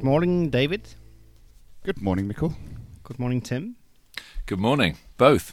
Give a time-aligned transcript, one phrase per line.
[0.00, 0.88] Good morning, David.
[1.84, 2.54] Good morning, Michael.
[3.02, 3.76] Good morning, Tim.
[4.46, 5.52] Good morning, both.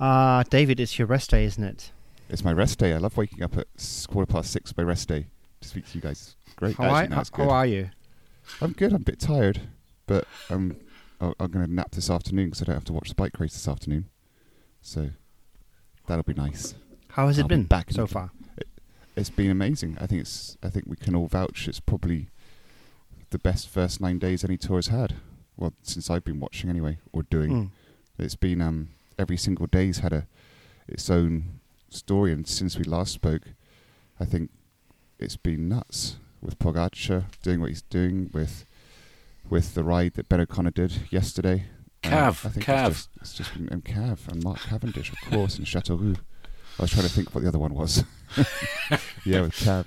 [0.00, 1.92] Uh, David, it's your rest day, isn't it?
[2.28, 2.92] It's my rest day.
[2.92, 3.68] I love waking up at
[4.10, 4.76] quarter past six.
[4.76, 5.26] My rest day
[5.60, 6.34] to speak to you guys.
[6.56, 6.74] Great.
[6.74, 7.90] How, Actually, are, how, how are you?
[8.60, 8.90] I'm good.
[8.92, 9.60] I'm a bit tired,
[10.08, 10.74] but um,
[11.20, 13.38] I- I'm going to nap this afternoon because I don't have to watch the bike
[13.38, 14.08] race this afternoon.
[14.82, 15.10] So
[16.08, 16.74] that'll be nice.
[17.10, 18.30] How has it I'll be been back so the- far?
[19.14, 19.98] It's been amazing.
[20.00, 20.56] I think it's.
[20.64, 21.68] I think we can all vouch.
[21.68, 22.28] It's probably
[23.30, 25.16] the best first nine days any tour has had.
[25.56, 27.50] Well, since I've been watching anyway or doing.
[27.50, 27.70] Mm.
[28.18, 30.26] It's been um, every single day's had a
[30.86, 33.42] its own story, and since we last spoke,
[34.18, 34.50] I think
[35.18, 38.64] it's been nuts with Pogacar doing what he's doing with
[39.48, 41.64] with the ride that Ben O'Connor did yesterday.
[42.04, 42.90] Um, Cav, I think Cav.
[42.90, 46.16] It's just, it's just been and Cav and Mark Cavendish, of course, and Chateauroux.
[46.78, 48.04] I was trying to think what the other one was.
[49.24, 49.84] yeah, with Cav.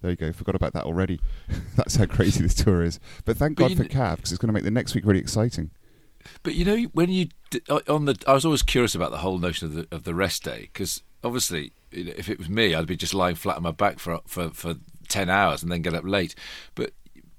[0.00, 0.32] There you go.
[0.32, 1.20] Forgot about that already.
[1.76, 2.98] That's how crazy this tour is.
[3.24, 5.20] But thank But God for Cav because it's going to make the next week really
[5.20, 5.70] exciting.
[6.42, 9.18] But you know, when you d- uh, on the, I was always curious about the
[9.18, 12.48] whole notion of the of the rest day because obviously, you know, if it was
[12.48, 14.76] me, I'd be just lying flat on my back for for for
[15.08, 16.34] ten hours and then get up late.
[16.74, 16.92] But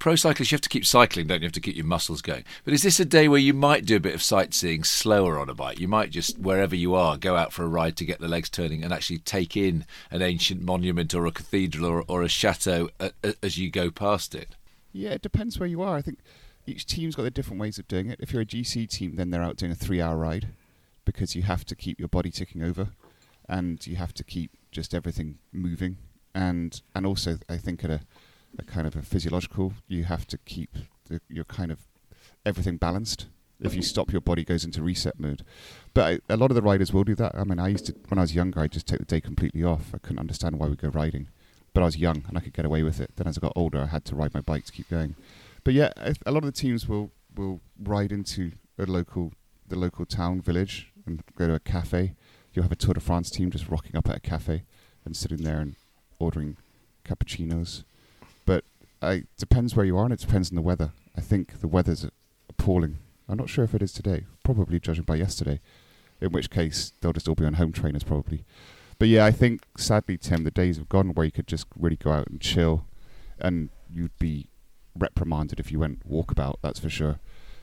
[0.03, 1.43] pro cyclists, you have to keep cycling, don't you?
[1.43, 2.43] You have to keep your muscles going.
[2.65, 5.49] But is this a day where you might do a bit of sightseeing slower on
[5.49, 5.79] a bike?
[5.79, 8.49] You might just wherever you are go out for a ride to get the legs
[8.49, 12.89] turning and actually take in an ancient monument or a cathedral or, or a chateau
[13.41, 14.57] as you go past it.
[14.91, 15.95] Yeah, it depends where you are.
[15.95, 16.19] I think
[16.67, 18.19] each team's got their different ways of doing it.
[18.19, 20.49] If you're a GC team, then they're out doing a three-hour ride
[21.05, 22.89] because you have to keep your body ticking over,
[23.47, 25.95] and you have to keep just everything moving,
[26.35, 28.01] and and also I think at a,
[28.57, 30.75] a kind of a physiological, you have to keep
[31.09, 31.79] the, your kind of
[32.45, 33.27] everything balanced.
[33.59, 33.85] If you mm-hmm.
[33.85, 35.45] stop, your body goes into reset mode.
[35.93, 37.33] But I, a lot of the riders will do that.
[37.35, 39.63] I mean, I used to when I was younger, I just take the day completely
[39.63, 39.91] off.
[39.93, 41.29] I couldn't understand why we go riding,
[41.73, 43.11] but I was young and I could get away with it.
[43.15, 45.15] Then as I got older, I had to ride my bike to keep going.
[45.63, 45.91] But yeah,
[46.25, 49.33] a lot of the teams will will ride into a local
[49.67, 52.15] the local town village and go to a cafe.
[52.53, 54.63] You'll have a Tour de France team just rocking up at a cafe
[55.05, 55.75] and sitting there and
[56.19, 56.57] ordering
[57.05, 57.83] cappuccinos.
[58.45, 58.63] But
[59.01, 60.91] it depends where you are and it depends on the weather.
[61.15, 62.05] I think the weather's
[62.49, 62.97] appalling.
[63.27, 64.25] I'm not sure if it is today.
[64.43, 65.59] Probably judging by yesterday.
[66.21, 68.45] In which case they'll just all be on home trainers probably.
[68.99, 71.95] But yeah, I think sadly, Tim, the days have gone where you could just really
[71.95, 72.85] go out and chill,
[73.39, 74.47] and you'd be
[74.97, 76.55] reprimanded if you went walkabout.
[76.61, 77.19] That's for sure.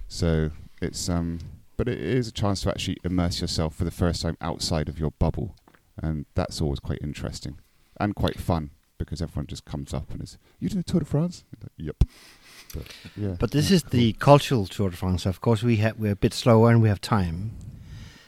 [0.09, 0.51] So
[0.83, 1.39] it's um,
[1.77, 4.99] but it is a chance to actually immerse yourself for the first time outside of
[4.99, 5.55] your bubble,
[5.97, 7.59] and that's always quite interesting
[7.99, 8.71] and quite fun
[9.05, 12.05] because everyone just comes up and is, "You doing the Tour de France?" Like, yep.
[12.75, 13.37] But yeah.
[13.39, 15.27] But this is the cultural Tour de France.
[15.27, 17.53] Of course, we have we're a bit slower and we have time.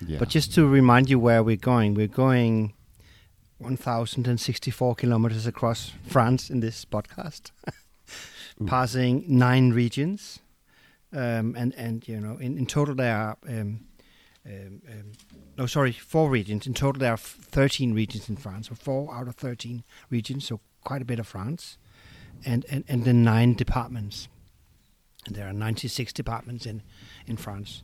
[0.07, 0.19] yeah.
[0.19, 2.75] But just to remind you where we're going, we're going
[3.59, 7.53] 1,064 kilometers across France in this podcast,
[8.67, 10.41] passing nine regions,
[11.13, 13.81] um, and and you know in, in total there are um,
[14.47, 15.13] um, um,
[15.57, 16.67] no sorry four regions.
[16.67, 20.47] In total there are f- 13 regions in France, so four out of 13 regions,
[20.47, 21.79] so quite a bit of France,
[22.45, 24.29] and and and then nine departments.
[25.27, 26.83] And there are 96 departments in
[27.27, 27.83] in France.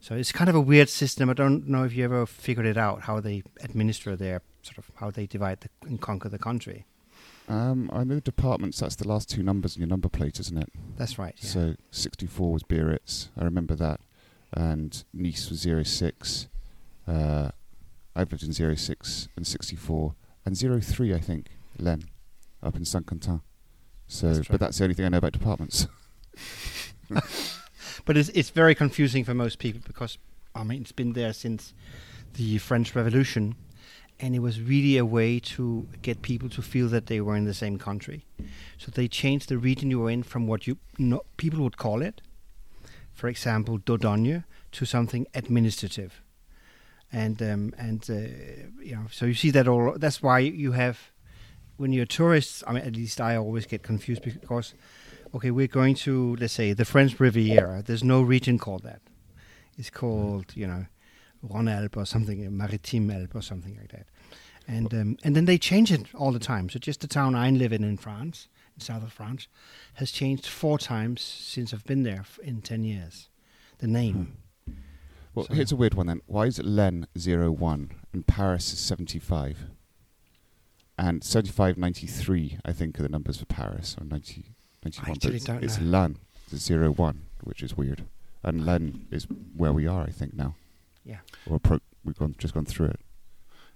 [0.00, 1.28] So it's kind of a weird system.
[1.28, 4.90] I don't know if you ever figured it out how they administer their sort of
[4.96, 6.86] how they divide the, and conquer the country.
[7.48, 8.78] um, I know departments.
[8.78, 10.70] That's the last two numbers in your number plate, isn't it?
[10.96, 11.34] That's right.
[11.40, 11.48] Yeah.
[11.50, 13.30] So 64 was Biarritz.
[13.36, 14.00] I remember that.
[14.52, 16.48] And Nice was 06.
[17.06, 17.50] Uh,
[18.14, 20.14] I've lived in 06 and 64.
[20.44, 21.46] And 03, I think,
[21.78, 22.04] Len,
[22.62, 23.42] up in Saint Quentin.
[24.06, 25.86] So, That's but that's the only thing I know about departments.
[28.04, 30.16] but it's it's very confusing for most people because
[30.54, 31.74] I mean it's been there since
[32.34, 33.54] the French Revolution,
[34.18, 37.44] and it was really a way to get people to feel that they were in
[37.44, 38.24] the same country.
[38.78, 42.00] So they changed the region you were in from what you no, people would call
[42.00, 42.22] it,
[43.18, 46.22] for example, Dordogne, to something administrative.
[47.10, 48.14] And um, and uh,
[48.80, 49.94] you know, so you see that all.
[49.98, 51.10] That's why you have
[51.78, 52.62] when you're tourists.
[52.66, 54.74] I mean, at least I always get confused because
[55.34, 57.82] okay, we're going to let's say the French Riviera.
[57.82, 59.00] There's no region called that.
[59.76, 60.86] It's called you know
[61.42, 64.06] Rhône-Alpes or something, Maritime Alpes or something like that.
[64.68, 66.68] And um, and then they change it all the time.
[66.68, 68.48] So just the town I live in in France,
[68.82, 69.48] south of France,
[69.94, 73.28] has changed four times since I've been there in ten years.
[73.78, 74.36] The name.
[74.66, 74.72] Hmm.
[75.34, 76.20] Well, So- here's a weird one then.
[76.26, 79.66] Why is it Len 01 and Paris is 75?
[80.98, 84.46] And 75, 93, I think, are the numbers for Paris, or 90,
[84.84, 85.08] 91.
[85.08, 88.04] I it's, don't it's the 01, which is weird.
[88.42, 90.56] And Len is where we are, I think, now.
[91.04, 91.18] Yeah.
[91.48, 93.00] Or pro- we've gone, just gone through it.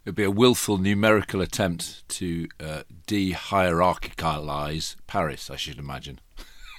[0.05, 6.19] It'd be a willful numerical attempt to uh, de-hierarchicalize Paris, I should imagine.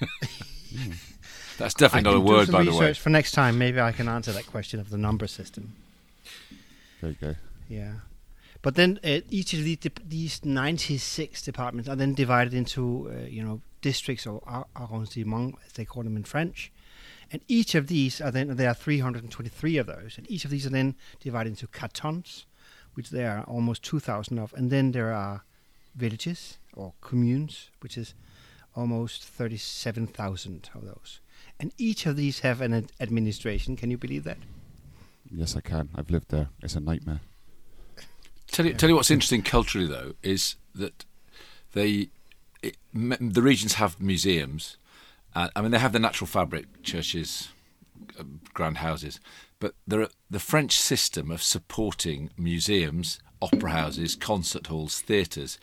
[1.56, 2.88] That's definitely not a word, by the way.
[2.88, 5.74] research For next time, maybe I can answer that question of the number system.
[7.00, 7.34] There you go.
[7.68, 7.92] Yeah.
[8.60, 13.26] But then uh, each of the, dep- these 96 departments are then divided into, uh,
[13.26, 14.40] you know, districts or
[14.74, 16.72] arrondissements, as they call them in French.
[17.30, 20.14] And each of these are then, there are 323 of those.
[20.16, 22.46] And each of these are then divided into cantons,
[22.94, 24.52] which there are almost 2,000 of.
[24.54, 25.44] And then there are
[25.94, 28.14] villages or communes, which is
[28.76, 31.20] almost 37,000 of those.
[31.60, 33.76] And each of these have an ad- administration.
[33.76, 34.38] Can you believe that?
[35.30, 35.88] Yes, I can.
[35.94, 36.48] I've lived there.
[36.62, 37.20] It's a nightmare.
[38.48, 38.76] Tell you, Yeah.
[38.78, 41.04] tell you what's interesting culturally though is that
[41.72, 42.08] they,
[42.62, 44.76] it, m- the regions have museums.
[45.34, 47.48] Uh, I mean, they have the natural fabric, churches,
[48.18, 49.18] um, grand houses,
[49.86, 55.58] but are, the French system of supporting museums, opera houses, concert halls, theatres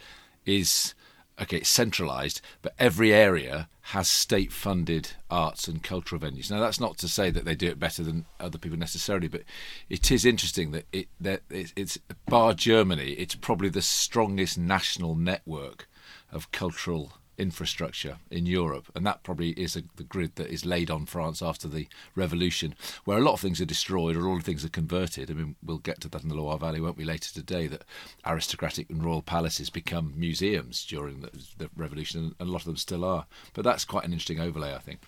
[0.46, 0.96] is
[1.40, 1.58] okay.
[1.58, 6.50] It's centralised, but every area has state-funded arts and cultural venues.
[6.50, 9.44] Now, that's not to say that they do it better than other people necessarily, but
[9.90, 13.12] it is interesting that it that it's bar Germany.
[13.12, 15.88] It's probably the strongest national network
[16.32, 20.92] of cultural infrastructure in Europe, and that probably is a, the grid that is laid
[20.92, 22.76] on France after the revolution,
[23.06, 25.32] where a lot of things are destroyed or all of things are converted.
[25.32, 27.68] I mean, we'll get to that in the Loire Valley, won't we, later today?
[27.68, 27.84] That
[28.26, 32.78] aristocratic and royal palaces become museums during the, the revolution, and a lot of them
[32.78, 33.26] still are.
[33.54, 35.00] But that's quite an interesting overlay, I think.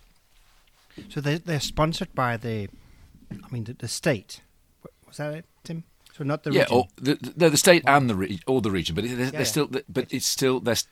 [1.09, 2.69] So they they're sponsored by the,
[3.31, 4.41] I mean the, the state.
[5.07, 5.83] Was that it, Tim?
[6.13, 6.83] So not the yeah, region.
[6.95, 9.41] the, the, the state and the re- or the region, but it, they're, Yeah, they're
[9.41, 9.45] yeah.
[9.45, 9.67] still.
[9.67, 10.87] But it's still there's.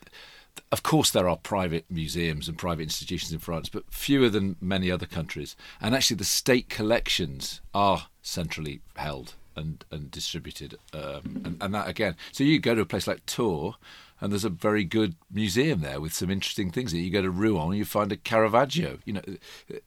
[0.70, 4.90] Of course, there are private museums and private institutions in France, but fewer than many
[4.90, 5.56] other countries.
[5.80, 11.88] And actually, the state collections are centrally held and and distributed, um, and, and that
[11.88, 12.16] again.
[12.32, 13.74] So you go to a place like Tours,
[14.20, 16.94] and there's a very good museum there with some interesting things.
[16.94, 18.98] You go to Rouen, you find a Caravaggio.
[19.04, 19.22] You know,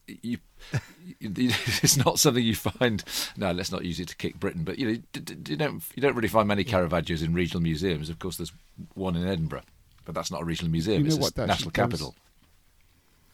[0.07, 0.37] you.
[1.21, 3.03] It's not something you find.
[3.37, 4.63] No, let's not use it to kick Britain.
[4.63, 4.91] But you know,
[5.47, 8.09] you don't you don't really find many Caravaggios in regional museums.
[8.09, 8.51] Of course, there's
[8.95, 9.61] one in Edinburgh,
[10.05, 11.03] but that's not a regional museum.
[11.03, 12.15] You know it's what a national capital.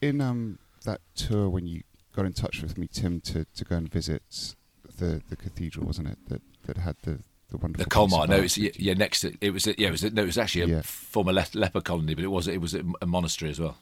[0.01, 1.83] In um that tour when you
[2.15, 4.55] got in touch with me, Tim, to, to go and visit
[4.97, 6.17] the the cathedral, wasn't it?
[6.27, 7.19] That that had the
[7.49, 10.03] the wonderful The Colmar, no, it's yeah, yeah next to it was yeah it was
[10.03, 10.81] no it was actually a Yeah.
[10.83, 13.77] former le- leper colony, but it was it was a, a monastery as well.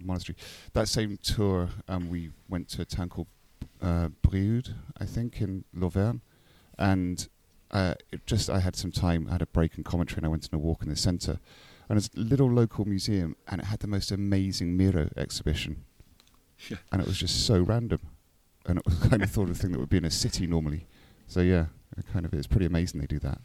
[0.00, 0.36] monastery.
[0.74, 3.28] That same tour, um, we went to a town called
[3.80, 6.20] uh, Brioude, I think, in Lauvergne,
[6.78, 7.26] and
[7.70, 10.28] uh, it just I had some time, I had a break and commentary, and I
[10.28, 11.38] went on a walk in the centre,
[11.88, 15.84] and it's a little local museum, and it had the most amazing Miro exhibition,
[16.68, 16.78] Yeah.
[16.92, 18.00] and it was just so random,
[18.66, 20.46] and it was kind of thought of a thing that would be in a city
[20.46, 20.86] normally.
[21.26, 21.66] So yeah,
[21.96, 23.40] it kind of it's pretty amazing they do that.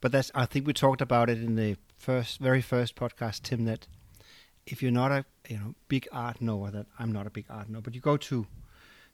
[0.00, 3.64] But that's I think we talked about it in the first very first podcast, Tim,
[3.64, 3.86] that
[4.66, 7.68] if you're not a you know big art knower, that I'm not a big art
[7.68, 8.46] knower, but you go to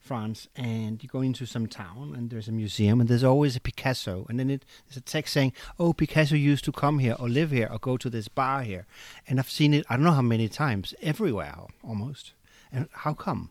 [0.03, 3.61] France and you go into some town and there's a museum and there's always a
[3.61, 7.29] Picasso and then it, there's a text saying, "Oh, Picasso used to come here or
[7.29, 8.85] live here or go to this bar here,"
[9.27, 12.33] and I've seen it I don't know how many times everywhere almost.
[12.71, 13.49] And how come?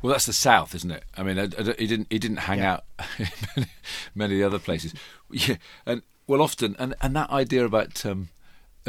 [0.00, 1.02] Well, that's the south, isn't it?
[1.16, 2.74] I mean, he didn't he didn't hang Yeah.
[2.74, 2.84] out
[3.18, 3.66] in many,
[4.14, 4.94] many other places.
[5.30, 8.28] Yeah, and well, often, and and that idea about um,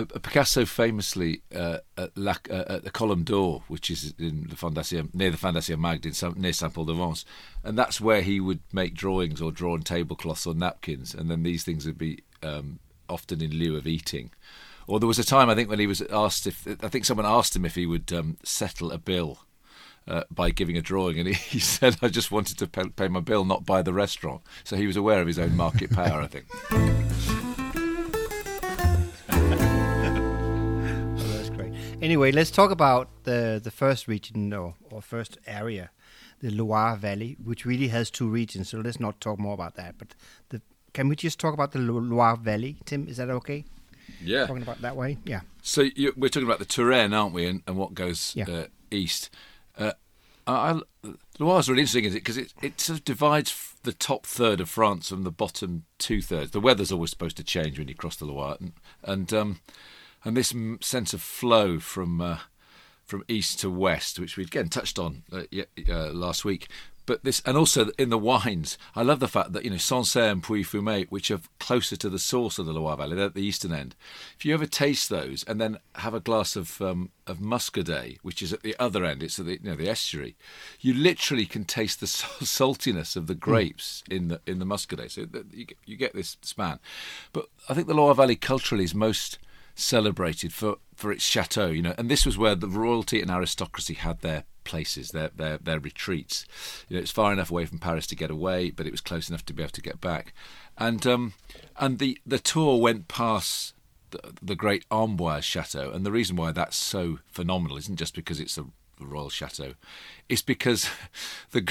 [0.05, 5.13] Picasso famously uh, at, La, uh, at the Colombe d'Or, which is in the Fondation
[5.13, 7.25] near the Fondation Maeght in near Saint Paul de Vence,
[7.63, 11.43] and that's where he would make drawings or draw on tablecloths or napkins, and then
[11.43, 14.31] these things would be um, often in lieu of eating.
[14.87, 17.25] Or there was a time I think when he was asked if I think someone
[17.25, 19.39] asked him if he would um, settle a bill
[20.07, 23.07] uh, by giving a drawing, and he, he said, "I just wanted to pay, pay
[23.07, 26.21] my bill, not buy the restaurant." So he was aware of his own market power,
[26.21, 27.48] I think.
[32.09, 35.91] Anyway, let's talk about the the first region or, or first area,
[36.41, 38.69] the Loire Valley, which really has two regions.
[38.69, 39.93] So let's not talk more about that.
[39.99, 40.15] But
[40.49, 40.59] the,
[40.91, 43.07] can we just talk about the Loire Valley, Tim?
[43.07, 43.63] Is that okay?
[44.23, 44.47] Yeah.
[44.47, 45.41] Talking about that way, yeah.
[45.61, 48.49] So you, we're talking about the Touraine, aren't we, and, and what goes Yeah.
[48.49, 49.29] uh, east.
[49.77, 49.91] Uh,
[50.47, 52.23] I, I, Loire's really interesting, is it?
[52.23, 56.23] Because it, it sort of divides the top third of France from the bottom two
[56.23, 56.49] thirds.
[56.51, 58.73] The weather's always supposed to change when you cross the Loire, and
[59.03, 59.59] and, um,
[60.23, 62.39] and this m- sense of flow from uh,
[63.05, 65.43] from east to west, which we again touched on uh,
[65.89, 66.67] uh, last week.
[67.09, 70.29] But this, and also in the wines, I love the fact that you know Sancerre
[70.29, 73.41] and Pouilly-Fumé, which are closer to the source of the Loire Valley, they're at the
[73.41, 73.95] eastern end.
[74.37, 78.43] If you ever taste those and then have a glass of um, of Muscadet, which
[78.43, 80.35] is at the other end, it's at the you know the estuary,
[80.81, 82.05] you literally can taste the
[82.45, 85.09] saltiness of the grapes in the in the Muscadet.
[85.09, 86.77] So you you get this span.
[87.33, 89.39] But I think the Loire Valley culturally is most
[89.79, 93.93] celebrated for for its chateau, you know, and this was where the royalty and aristocracy
[93.93, 96.45] had their places, their their their retreats.
[96.87, 99.29] You know, it's far enough away from Paris to get away, but it was close
[99.29, 100.33] enough to be able to get back.
[100.77, 101.33] And um,
[101.77, 103.73] and the the tour went past
[104.11, 108.39] the, the great Amboise chateau, and the reason why that's so phenomenal isn't just because
[108.39, 108.65] it's a
[109.05, 109.73] royal chateau,
[110.27, 110.89] it's because
[111.51, 111.69] the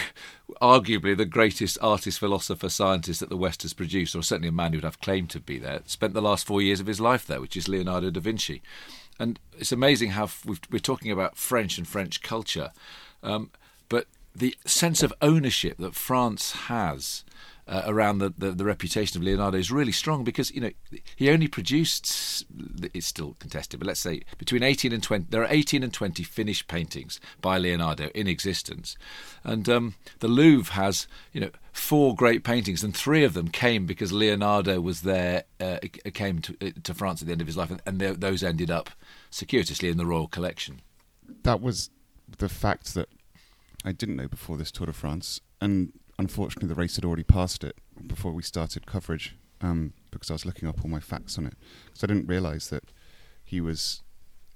[0.60, 4.72] arguably the greatest artist, philosopher, scientist that the West has produced, or certainly a man
[4.72, 7.26] who would have claimed to be there, spent the last four years of his life
[7.26, 8.62] there, which is Leonardo da Vinci.
[9.18, 12.72] And it's amazing how we are talking about French and French culture,
[13.22, 13.50] um,
[13.88, 17.24] but the sense of ownership that France has
[17.68, 20.70] uh, around the, the, the, reputation of Leonardo is really strong because you know
[21.16, 22.46] he only produced
[22.94, 26.22] it's still contested, but let's say between 18 and 20 there are 18 and 20
[26.22, 28.96] finished paintings by Leonardo in existence,
[29.44, 33.84] and um, the Louvre has you know four great paintings, and three of them came
[33.84, 35.78] because Leonardo was there, uh,
[36.14, 38.70] came to, uh, to France at the end of his life, and, and those ended
[38.70, 38.90] up
[39.30, 40.80] circuitously in the royal collection.
[41.42, 41.90] That was
[42.38, 43.08] the fact that
[43.84, 47.64] I didn't know before this Tour de France, and unfortunately, the race had already passed
[47.64, 51.46] it before we started coverage um, because I was looking up all my facts on
[51.46, 51.54] it.
[51.86, 52.84] Because I didn't realise that
[53.44, 54.02] he was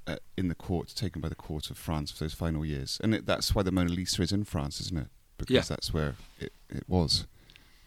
[0.07, 3.01] uh, in the court, taken by the court of France for those final years.
[3.03, 5.09] And it, that's why the Mona Lisa is in France, isn't it?
[5.39, 5.63] Because yeah.
[5.63, 7.27] that's where it, it was.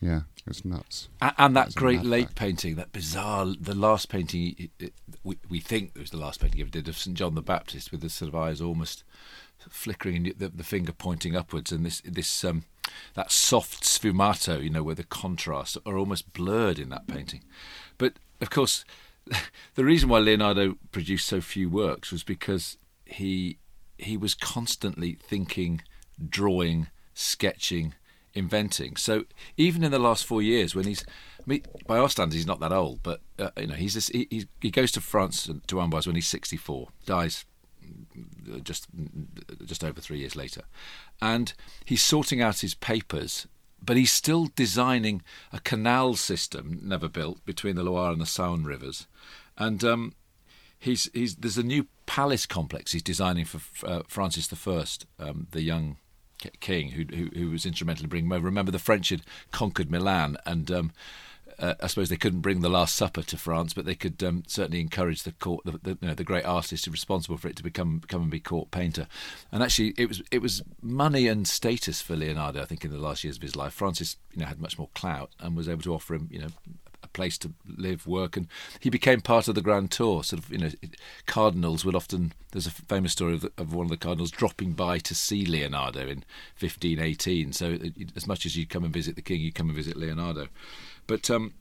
[0.02, 1.10] Yeah, it was nuts.
[1.22, 2.38] And, and that, that great late fact.
[2.38, 6.42] painting, that bizarre, the last painting, it, it, we, we think it was the last
[6.42, 7.18] painting he ever did of St.
[7.18, 9.04] John the Baptist with the sort of eyes almost
[9.70, 12.64] flickering and the, the finger pointing upwards, and this this um,
[13.16, 17.44] that soft sfumato, you know, where the contrasts are almost blurred in that painting.
[17.98, 18.86] But of course,
[19.76, 23.58] the reason why Leonardo produced so few works was because he
[23.98, 25.82] he was constantly thinking,
[26.30, 27.94] drawing, sketching,
[28.34, 28.98] inventing.
[28.98, 29.24] So
[29.56, 31.06] even in the last four years, when he's
[31.40, 34.08] I mean, by our standards, he's not that old, but uh, you know, he's this,
[34.08, 37.46] he, he goes to France to Amboise when he's 64, dies
[38.64, 38.88] just
[39.66, 40.62] just over three years later,
[41.22, 43.48] and he's sorting out his papers.
[43.84, 45.22] But he's still designing
[45.54, 49.06] a canal system never built between the Loire and the Saône rivers,
[49.58, 50.14] and um,
[50.80, 54.86] he's he's there's a new palace complex he's designing for uh, Francis I,
[55.24, 55.98] um, the young
[56.60, 58.46] king who, who, who was instrumental in bringing him over.
[58.46, 60.92] Remember, the French had conquered Milan, and um,
[61.60, 64.44] uh, I suppose they couldn't bring the Last Supper to France, but they could um,
[64.48, 67.64] certainly encourage the court, the, the, you know, the great artist responsible for it to
[67.64, 69.08] become come and be court painter.
[69.52, 72.62] And actually, it was it was money and status for Leonardo.
[72.62, 74.90] I think in the last years of his life, Francis you know had much more
[74.96, 76.48] clout and was able to offer him you know
[77.06, 78.48] a place to live, work, and
[78.80, 80.24] he became part of the Grand Tour.
[80.24, 80.72] Sort of, you know,
[81.26, 82.34] cardinals would often.
[82.52, 85.46] There's a famous story of, the, of one of the cardinals dropping by to see
[85.46, 86.24] Leonardo in
[86.60, 87.54] 1518.
[87.54, 87.78] So,
[88.16, 90.48] as much as you come and visit the king, you come and visit Leonardo.
[91.08, 91.54] But um,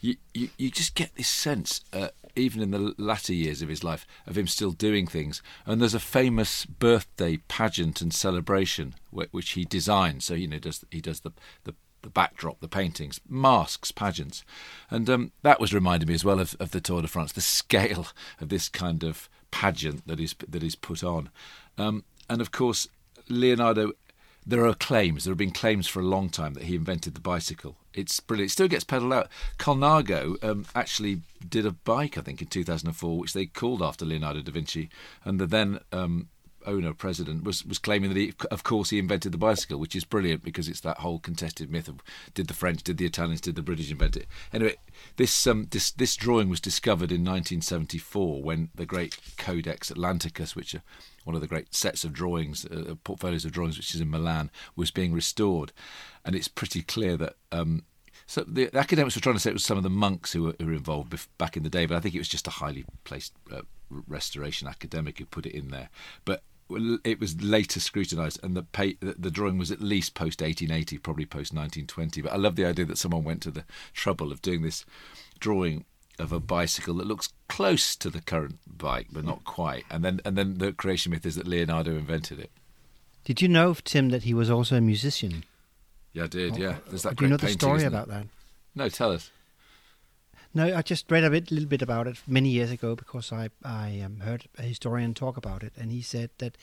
[0.00, 3.82] you, you, you just get this sense, uh, even in the latter years of his
[3.82, 5.42] life, of him still doing things.
[5.64, 10.24] And there's a famous birthday pageant and celebration which he designs.
[10.24, 11.32] So you know, does he does the
[11.64, 14.44] the the backdrop, the paintings, masks, pageants,
[14.90, 17.40] and um, that was reminding me as well of, of the Tour de France, the
[17.40, 18.06] scale
[18.40, 21.30] of this kind of pageant that is that is put on,
[21.78, 22.86] um, and of course
[23.28, 23.92] Leonardo
[24.46, 27.20] there are claims, there have been claims for a long time that he invented the
[27.20, 27.76] bicycle.
[27.92, 28.50] It's brilliant.
[28.50, 29.28] It still gets pedalled out.
[29.58, 34.42] Colnago um, actually did a bike, I think, in 2004, which they called after Leonardo
[34.42, 34.88] da Vinci.
[35.24, 36.28] And the then um,
[36.66, 40.04] owner, president, was, was claiming that, he, of course, he invented the bicycle, which is
[40.04, 42.00] brilliant because it's that whole contested myth of
[42.34, 44.26] did the French, did the Italians, did the British invent it?
[44.52, 44.76] Anyway,
[45.16, 50.74] this um, this this drawing was discovered in 1974 when the great Codex Atlanticus, which
[50.74, 50.82] are
[51.24, 54.50] one of the great sets of drawings, uh, portfolios of drawings, which is in Milan,
[54.76, 55.72] was being restored,
[56.24, 57.36] and it's pretty clear that.
[57.52, 57.84] Um,
[58.28, 60.42] so the, the, academics were trying to say it was some of the monks who
[60.42, 62.48] were, who were involved bef- back in the day, but I think it was just
[62.48, 63.60] a highly placed uh,
[64.08, 65.90] restoration academic who put it in there.
[66.24, 70.98] But it was later scrutinised, and the, pay, the drawing was at least post 1880,
[70.98, 72.22] probably post 1920.
[72.22, 74.84] But I love the idea that someone went to the trouble of doing this
[75.38, 75.84] drawing
[76.18, 79.84] of a bicycle that looks close to the current bike, but not quite.
[79.90, 82.50] And then, and then the creation myth is that Leonardo invented it.
[83.24, 85.44] Did you know, Tim, that he was also a musician?
[86.12, 86.54] Yeah, I did.
[86.54, 86.56] Oh.
[86.56, 87.16] Yeah, there's that.
[87.16, 88.26] Do you know the story about that?
[88.74, 89.30] No, tell us.
[90.56, 93.50] No, I just read a bit, little bit about it many years ago because I
[93.62, 96.56] I um, heard a historian talk about it, and he said that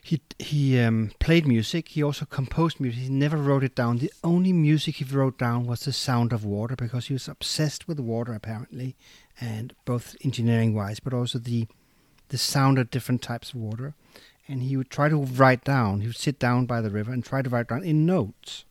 [0.00, 1.88] he he um, played music.
[1.88, 3.02] He also composed music.
[3.02, 3.98] He never wrote it down.
[3.98, 7.88] The only music he wrote down was the sound of water because he was obsessed
[7.88, 8.94] with water apparently,
[9.40, 11.66] and both engineering wise, but also the
[12.28, 13.94] the sound of different types of water.
[14.46, 16.02] And he would try to write down.
[16.02, 18.64] He would sit down by the river and try to write down in notes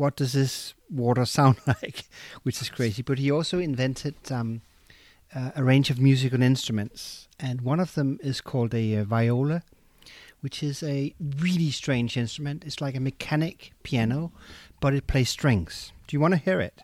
[0.00, 2.04] what does this water sound like,
[2.42, 3.02] which is crazy.
[3.02, 4.62] But he also invented um,
[5.34, 9.62] uh, a range of musical instruments, and one of them is called a uh, viola,
[10.40, 12.64] which is a really strange instrument.
[12.64, 14.32] It's like a mechanic piano,
[14.80, 15.92] but it plays strings.
[16.06, 16.82] Do you want to hear it?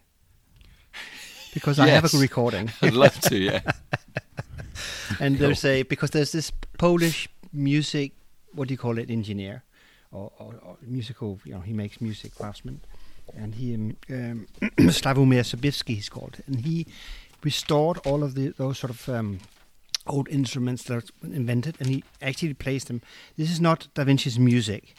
[1.55, 2.71] Because I have a recording.
[2.83, 3.39] I'd love to.
[3.39, 3.63] Yeah.
[5.21, 8.13] and there's a because there's this Polish music,
[8.53, 9.65] what do you call it, engineer,
[10.13, 12.81] or, or, or musical, you know, he makes music craftsman,
[13.35, 14.47] and he um, um,
[14.91, 16.87] Slavomir Zubrzycki he's called, and he
[17.43, 19.41] restored all of the those sort of um,
[20.07, 23.03] old instruments that were invented, and he actually plays them.
[23.37, 24.95] This is not Da Vinci's music.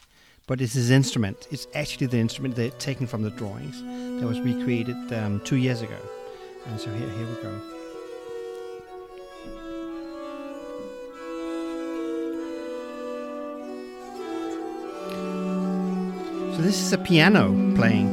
[0.47, 1.45] But it's his instrument.
[1.51, 3.81] It's actually the instrument they're taken from the drawings
[4.21, 5.99] that was recreated um, two years ago.
[6.67, 7.76] And so here, here we go.
[16.57, 18.09] So this is a piano playing.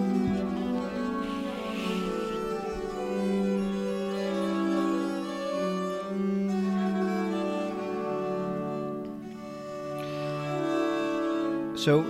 [11.74, 12.00] So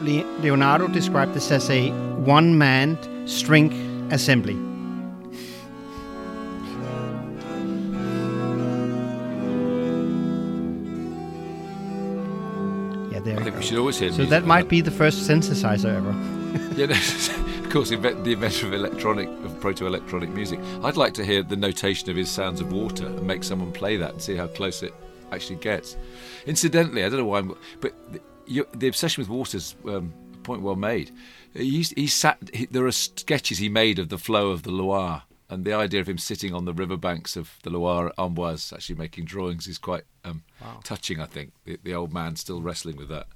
[0.40, 1.90] Leonardo described this as a
[2.24, 2.98] one-man
[3.28, 3.72] string
[4.10, 4.73] assembly.
[13.74, 14.10] Should always hear.
[14.10, 16.14] So music that might be the first synthesizer ever.
[16.76, 20.58] Yeah, no, of course, the inventor of electronic, of proto-electronic music.
[20.82, 23.96] I'd like to hear the notation of his sounds of water and make someone play
[23.96, 24.92] that and see how close it
[25.32, 25.96] actually gets.
[26.46, 30.36] Incidentally, I don't know why, I'm, but the, you, the obsession with water's um, a
[30.38, 31.12] point well made.
[31.54, 32.38] He's, he sat.
[32.52, 36.00] He, there are sketches he made of the flow of the Loire, and the idea
[36.00, 39.78] of him sitting on the riverbanks of the Loire at Amboise, actually making drawings, is
[39.78, 40.42] quite um,
[40.82, 41.20] touching.
[41.20, 43.26] I think the, the old man still wrestling with that.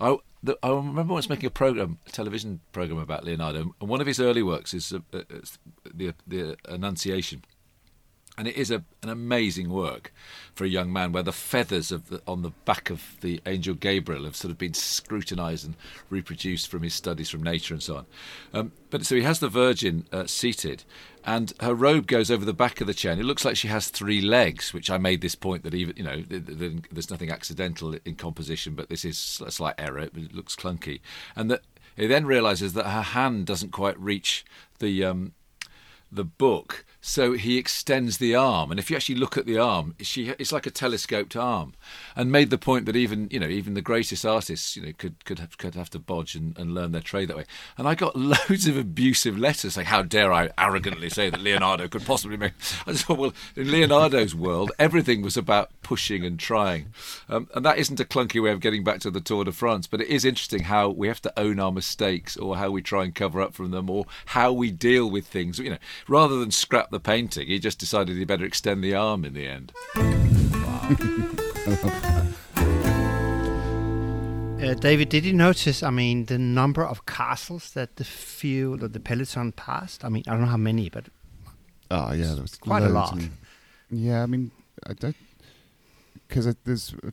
[0.00, 4.00] I, the, I remember once making a program, a television program about Leonardo, and one
[4.00, 5.22] of his early works is uh, uh,
[5.92, 7.44] the the Annunciation,
[8.38, 10.12] and it is a, an amazing work
[10.54, 13.74] for a young man, where the feathers of the, on the back of the angel
[13.74, 15.74] Gabriel have sort of been scrutinised and
[16.08, 18.06] reproduced from his studies from nature and so on.
[18.54, 20.84] Um, but so he has the Virgin uh, seated,
[21.24, 23.12] and her robe goes over the back of the chair.
[23.12, 25.96] And it looks like she has three legs, which I made this point that even
[25.96, 29.74] you know th- th- th- there's nothing accidental in composition, but this is a slight
[29.78, 29.98] error.
[29.98, 31.00] It looks clunky,
[31.34, 31.62] and that
[31.96, 34.44] he then realizes that her hand doesn't quite reach
[34.78, 35.32] the um,
[36.10, 38.70] the book, so he extends the arm.
[38.70, 41.74] And if you actually look at the arm, she it's like a telescoped arm,
[42.16, 45.24] and made the point that even you know even the greatest artists you know could
[45.24, 47.44] could have, could have to bodge and, and learn their trade that way.
[47.76, 51.88] And I got loads of abusive letters saying, "How dare I arrogantly say that Leonardo
[51.88, 52.52] could possibly make?"
[52.86, 56.92] I thought, well, in Leonardo's world, everything was about pushing and trying,
[57.28, 59.86] um, and that isn't a clunky way of getting back to the Tour de France.
[59.86, 63.04] But it is interesting how we have to own our mistakes, or how we try
[63.04, 65.58] and cover up from them, or how we deal with things.
[65.58, 69.24] You know, rather than scrap the painting, he just decided he better extend the arm
[69.24, 69.72] in the end.
[74.58, 75.84] Uh, David, did you notice?
[75.84, 80.04] I mean, the number of castles that the field or the peloton passed.
[80.04, 81.06] I mean, I don't know how many, but
[81.92, 83.12] Oh yeah, there was quite a lot.
[83.14, 83.30] and-
[83.88, 84.50] yeah, I mean,
[84.84, 85.14] I don't
[86.26, 87.10] because there's uh,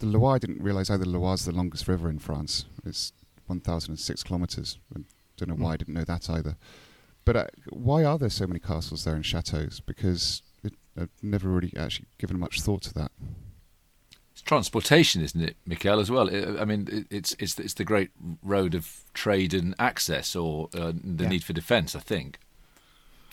[0.00, 0.34] the Loire.
[0.34, 2.64] I didn't realise either Loire's the longest river in France.
[2.84, 3.12] It's
[3.46, 4.78] 1,006 kilometres.
[4.94, 5.00] I
[5.36, 6.56] don't know why I didn't know that either.
[7.28, 9.68] But uh, why are there so many castles there and chateaux?
[9.84, 13.12] Because it, I've never really actually given much thought to that.
[14.32, 16.00] It's transportation, isn't it, Michael?
[16.00, 16.30] As well.
[16.34, 18.12] I I mean, it's it's it's the great
[18.42, 21.28] road of trade and access, or uh, the Yeah.
[21.28, 21.94] need for defence.
[21.94, 22.38] I think.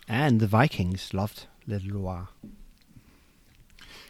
[0.09, 2.27] and the Vikings loved Little Loire.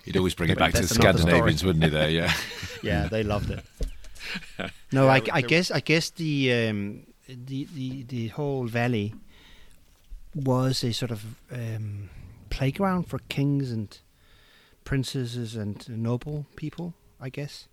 [0.04, 1.20] He'd always bring it back to the that's another.
[1.20, 1.92] Scandinavians, wouldn't he?
[1.92, 2.34] There, yeah.
[2.82, 3.64] Yeah, they loved it.
[4.92, 9.14] no, Yeah, I, I guess I guess the um, the the the whole valley
[10.36, 12.10] was a sort of um,
[12.50, 13.98] playground for kings and
[14.84, 16.94] princesses and noble people.
[17.20, 17.68] I guess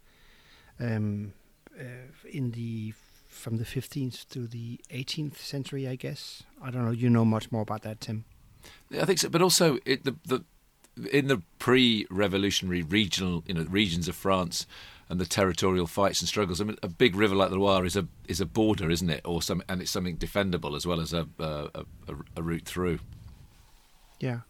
[0.80, 1.34] um,
[1.78, 2.94] uh, in the
[3.26, 5.88] from the 15th to the 18th century.
[5.88, 6.92] I guess I don't know.
[6.92, 8.24] You know much more about that, Tim.
[8.92, 10.44] I think so, but also it, the the
[11.10, 14.66] in the pre-revolutionary regional, you know, regions of France
[15.12, 16.58] and the territorial fights and struggles.
[16.58, 19.20] I mean, a big river like the Loire is a is a border, isn't it?
[19.26, 22.98] Or some, and it's something defendable as well as a a, a, a route through.
[24.20, 24.40] Yeah,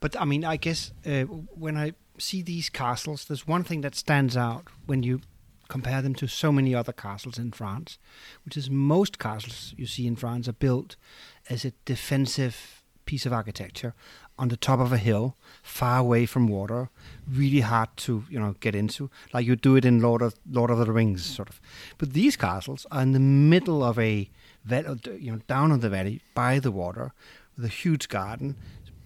[0.00, 3.94] but I mean, I guess uh, when I see these castles, there's one thing that
[3.94, 5.22] stands out when you
[5.68, 7.98] compare them to so many other castles in France,
[8.44, 10.96] which is most castles you see in France are built
[11.48, 13.94] as a defensive piece of architecture
[14.38, 16.88] on the top of a hill, far away from water,
[17.28, 20.70] really hard to you know get into, like you do it in Lord of Lord
[20.70, 21.60] of the Rings, sort of.
[21.98, 24.28] But these castles are in the middle of a
[24.64, 27.12] val- you know down in the valley by the water,
[27.56, 28.56] with a huge garden,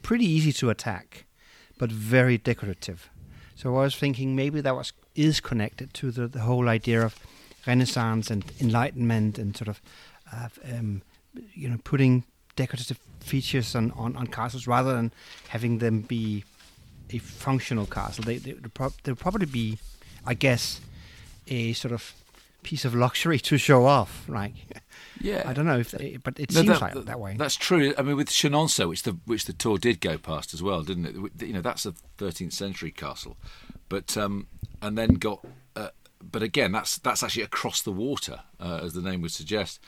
[0.02, 1.24] pretty easy to attack.
[1.80, 3.08] but very decorative.
[3.54, 7.18] So I was thinking maybe that was is connected to the, the whole idea of
[7.66, 9.80] Renaissance and Enlightenment and sort of,
[10.32, 11.02] uh, um,
[11.54, 15.12] you know, putting decorative features on, on, on castles rather than
[15.48, 16.44] having them be
[17.10, 18.24] a functional castle.
[18.24, 19.78] They they prob- they'll probably be,
[20.26, 20.80] I guess,
[21.48, 22.14] a sort of
[22.62, 24.28] piece of luxury to show off.
[24.28, 24.54] Like,
[25.22, 27.34] Yeah, I don't know if, they, but it No, seems that- like that way.
[27.36, 27.92] That's true.
[27.98, 31.06] I mean, with Chenonceau, which the which the tour did go past as well, didn't
[31.06, 31.46] it?
[31.46, 33.36] You know, that's a 13th century castle,
[33.90, 34.46] but um,
[34.80, 35.44] and then got.
[35.76, 35.88] Uh,
[36.22, 39.80] but again, that's that's actually across the water, uh, as the name would suggest.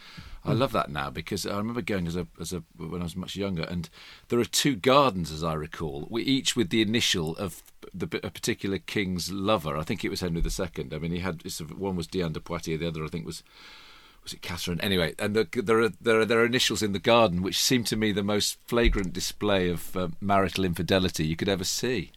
[0.45, 3.15] I love that now because I remember going as a as a when I was
[3.15, 3.89] much younger, and
[4.29, 7.63] there are two gardens, as I recall, each with the initial of
[7.95, 9.77] the a particular king's lover.
[9.77, 10.89] I think it was Henry II.
[10.93, 11.45] I mean, he had
[11.77, 13.45] one was Diane de Poitiers, the other I think was
[14.25, 14.81] was it Catherine?
[14.81, 17.87] Anyway, and the, there are there are there are initials in the garden, which seemed
[17.89, 22.11] to me the most flagrant display of uh, marital infidelity you could ever see.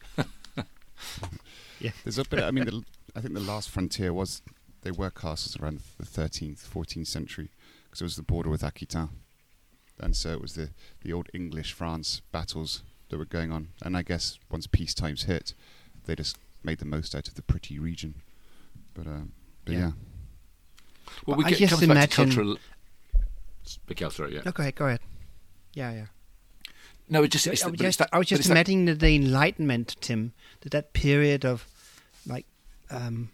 [1.80, 2.42] Yeah, there's a bit.
[2.42, 2.84] I mean, the,
[3.16, 4.42] I think the last frontier was
[4.82, 7.50] they were castles around the 13th, 14th century
[7.96, 9.08] because it was the border with Aquitaine,
[10.02, 13.70] and so it was the the old English France battles that were going on.
[13.82, 15.54] And I guess once peace times hit,
[16.06, 18.16] they just made the most out of the pretty region.
[18.94, 19.32] But, um,
[19.64, 19.80] but Yeah.
[19.80, 19.92] yeah.
[21.26, 22.58] Well, But we I get, just comes back to imagine- cultural.
[23.88, 24.42] Mikhail, sorry, yeah.
[24.44, 25.00] no, go ahead, go ahead.
[25.74, 26.06] Yeah, yeah.
[27.08, 27.48] No, it just.
[27.48, 29.16] It's I the- was but it's just, that- I was just it's imagining that the
[29.16, 31.66] Enlightenment, Tim, that that period of
[32.28, 32.46] like
[32.90, 33.30] um,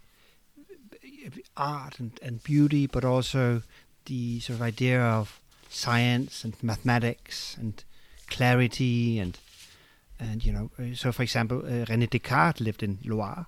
[1.58, 3.64] art and, and beauty, but also
[4.06, 7.84] the sort of idea of science and mathematics and
[8.28, 9.38] clarity and
[10.22, 13.48] and you know, uh, so for example, uh, René Descartes lived in Loire,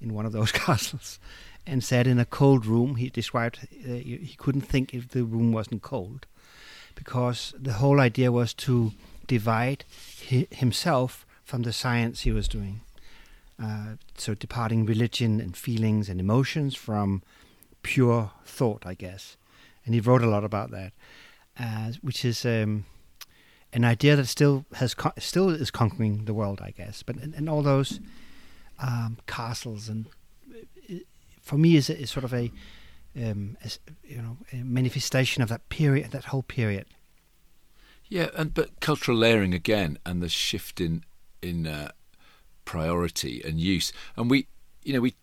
[0.00, 1.18] in one of those castles,
[1.66, 2.96] and said in a cold room.
[2.96, 6.26] He described uh, he couldn't think if the room wasn't cold,
[6.94, 8.92] because the whole idea was to
[9.26, 9.84] divide
[10.30, 12.80] hi- himself from the science he was doing.
[13.62, 17.22] Uh, so departing religion and feelings and emotions from
[17.82, 19.36] pure thought, I guess.
[19.88, 20.92] And he wrote a lot about that,
[21.58, 22.84] uh, which is um,
[23.72, 27.02] an idea that still has still is conquering the world, I guess.
[27.02, 27.98] But and, and all those
[28.80, 30.04] um, castles and
[30.54, 30.96] uh,
[31.40, 32.52] for me is, is sort of a
[33.16, 33.56] um,
[34.04, 36.84] you know a manifestation of that period, that whole period.
[38.10, 41.02] Yeah, and but cultural layering again, and the shift in
[41.40, 41.92] in uh,
[42.66, 44.48] priority and use, and we,
[44.84, 45.14] you know, we,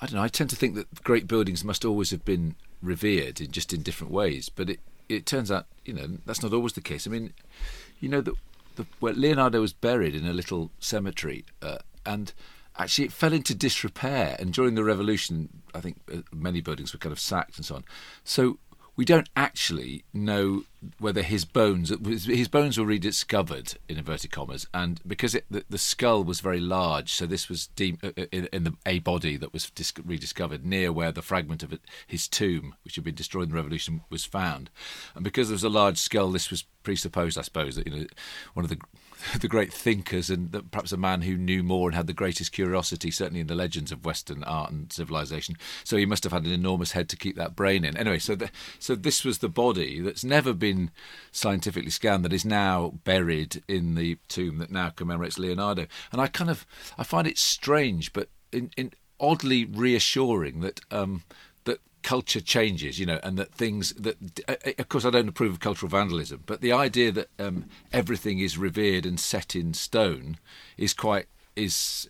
[0.00, 0.22] I don't know.
[0.22, 3.82] I tend to think that great buildings must always have been revered in just in
[3.82, 7.06] different ways, but it it turns out, you know, that's not always the case.
[7.06, 7.32] I mean,
[7.98, 8.34] you know, that
[8.76, 12.32] the, where Leonardo was buried in a little cemetery, uh, and
[12.76, 14.36] actually it fell into disrepair.
[14.38, 17.76] And during the revolution, I think uh, many buildings were kind of sacked and so
[17.76, 17.84] on.
[18.24, 18.58] So
[18.98, 20.64] we don't actually know
[20.98, 21.92] whether his bones
[22.26, 26.58] his bones were rediscovered in inverted commas, and because it, the, the skull was very
[26.58, 30.66] large, so this was deemed, uh, in, in the a body that was dis- rediscovered
[30.66, 34.24] near where the fragment of his tomb, which had been destroyed in the revolution, was
[34.24, 34.68] found,
[35.14, 38.06] and because there was a large skull, this was presupposed, I suppose, that you know
[38.54, 38.80] one of the
[39.40, 43.10] the great thinkers and perhaps a man who knew more and had the greatest curiosity,
[43.10, 45.56] certainly in the legends of Western art and civilization.
[45.84, 47.96] So he must have had an enormous head to keep that brain in.
[47.96, 50.90] Anyway, so the, so this was the body that's never been
[51.32, 55.86] scientifically scanned that is now buried in the tomb that now commemorates Leonardo.
[56.12, 60.80] And I kind of I find it strange, but in, in oddly reassuring that.
[60.90, 61.24] Um,
[62.02, 64.16] culture changes, you know, and that things that,
[64.48, 68.38] uh, of course, I don't approve of cultural vandalism, but the idea that um, everything
[68.38, 70.38] is revered and set in stone
[70.76, 71.26] is quite
[71.58, 72.08] is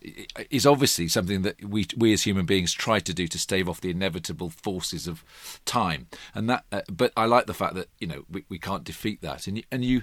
[0.51, 3.81] is obviously something that we we as human beings try to do to stave off
[3.81, 5.24] the inevitable forces of
[5.64, 6.64] time, and that.
[6.70, 9.64] Uh, but I like the fact that you know we, we can't defeat that, and
[9.72, 10.03] and you.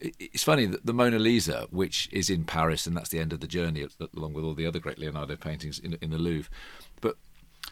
[0.00, 3.40] It's funny that the Mona Lisa, which is in Paris, and that's the end of
[3.40, 3.84] the journey,
[4.16, 6.48] along with all the other great Leonardo paintings in, in the Louvre,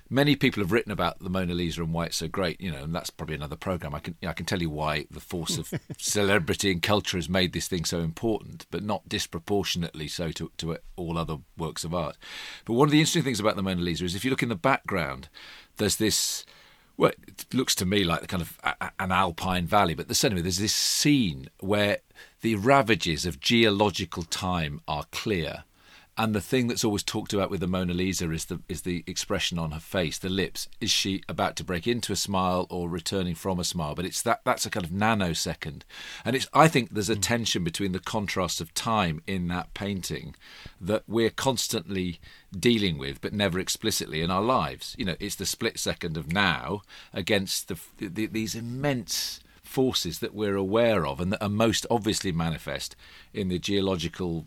[0.09, 2.83] many people have written about the Mona Lisa and why it's so great, you know,
[2.85, 3.95] and that's probably another program.
[3.95, 7.16] I can you know, I can tell you why the force of celebrity and culture
[7.16, 11.85] has made this thing so important, but not disproportionately so to, to all other works
[11.85, 12.16] of art.
[12.64, 14.49] But one of the interesting things about the Mona Lisa is if you look in
[14.49, 15.29] the background,
[15.77, 16.45] there's this.
[16.99, 20.19] Well, it looks to me like the kind of a, an alpine valley, but there's
[20.19, 21.99] certainly there's this scene where
[22.40, 25.64] the ravages of geological time are clear,
[26.19, 29.05] and the thing that's always talked about with the Mona Lisa is the is the
[29.07, 30.69] expression on her face, the lips.
[30.81, 33.95] Is she about to break into a smile or returning from a smile?
[33.95, 35.83] But it's that that's a kind of nanosecond,
[36.25, 37.21] and it's I think there's a hmm.
[37.21, 40.35] tension between the contrast of time in that painting
[40.81, 42.21] that we're constantly
[42.59, 44.95] dealing with, but never explicitly in our lives.
[44.99, 50.35] You know, it's the split second of now against the, the these immense forces that
[50.35, 52.97] we're aware of and that are most obviously manifest
[53.35, 54.47] in the geological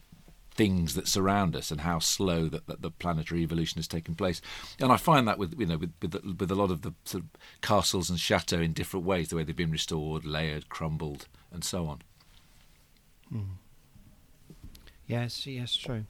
[0.59, 4.41] things that surround us and how slow that, that the planetary evolution has taken place.
[4.81, 7.23] And I find that with you know with with, with a lot of the sort
[7.23, 7.29] of
[7.61, 11.85] castles and chateaux in different ways, the way they've been restored, layered, crumbled, and so
[11.85, 12.01] on.
[13.33, 13.45] Mm.
[15.07, 16.03] Yes, yes, true.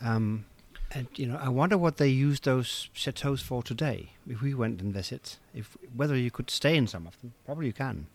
[0.00, 0.46] Um,
[0.90, 4.12] and you know, I wonder what they use those chateaus for today.
[4.26, 7.66] If we went and visit, if whether you could stay in some of them, probably
[7.66, 8.06] you can.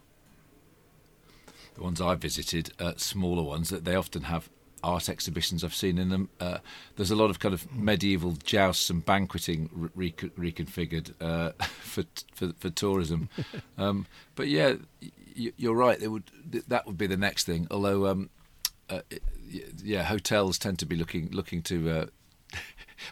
[1.75, 4.49] The ones I've visited, uh, smaller ones, that they often have
[4.83, 6.29] art exhibitions I've seen in them.
[6.39, 6.59] Uh,
[6.95, 12.53] there's a lot of kind of medieval jousts and banqueting re- reconfigured uh, for, for,
[12.57, 13.29] for tourism.
[13.77, 14.75] um, but yeah,
[15.35, 16.01] you're right.
[16.01, 16.31] It would
[16.67, 17.67] that would be the next thing.
[17.71, 18.29] Although, um,
[18.89, 19.01] uh,
[19.83, 21.89] yeah, hotels tend to be looking looking to.
[21.89, 22.05] Uh,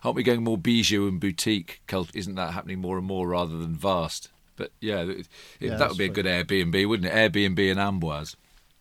[0.03, 1.82] aren't we going more bijou and boutique?
[2.13, 4.30] Isn't that happening more and more rather than vast?
[4.56, 5.27] But yeah, it,
[5.60, 7.15] yeah that would be a good Airbnb, wouldn't it?
[7.15, 8.36] Airbnb in Amboise.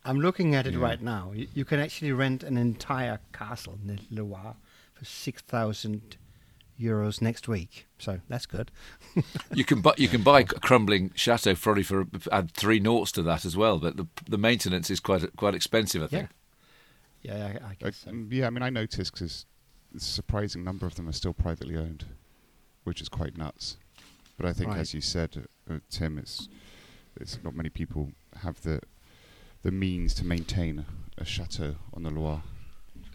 [0.07, 0.79] I'm looking at it yeah.
[0.79, 1.31] right now.
[1.35, 4.55] You, you, can actually rent an entire castle in the Loire
[4.93, 6.17] for six thousand
[6.79, 7.87] euros next week.
[7.97, 8.71] So that's good.
[9.53, 13.23] you can buy you can buy a crumbling chateau probably for add three noughts to
[13.23, 13.79] that as well.
[13.79, 16.01] But the the maintenance is quite quite expensive.
[16.01, 16.29] I think.
[17.21, 18.05] Yeah, yeah, I, I guess.
[18.07, 18.25] Uh, so.
[18.29, 19.45] Yeah, I mean, I noticed because
[19.95, 22.05] a surprising number of them are still privately owned,
[22.85, 23.77] which is quite nuts.
[24.37, 24.79] But I think, right.
[24.79, 26.47] as you said, uh, Tim, it's
[27.19, 28.11] it's not many people
[28.43, 28.79] have the
[29.63, 30.85] the means to maintain
[31.17, 32.43] a chateau on the Loire.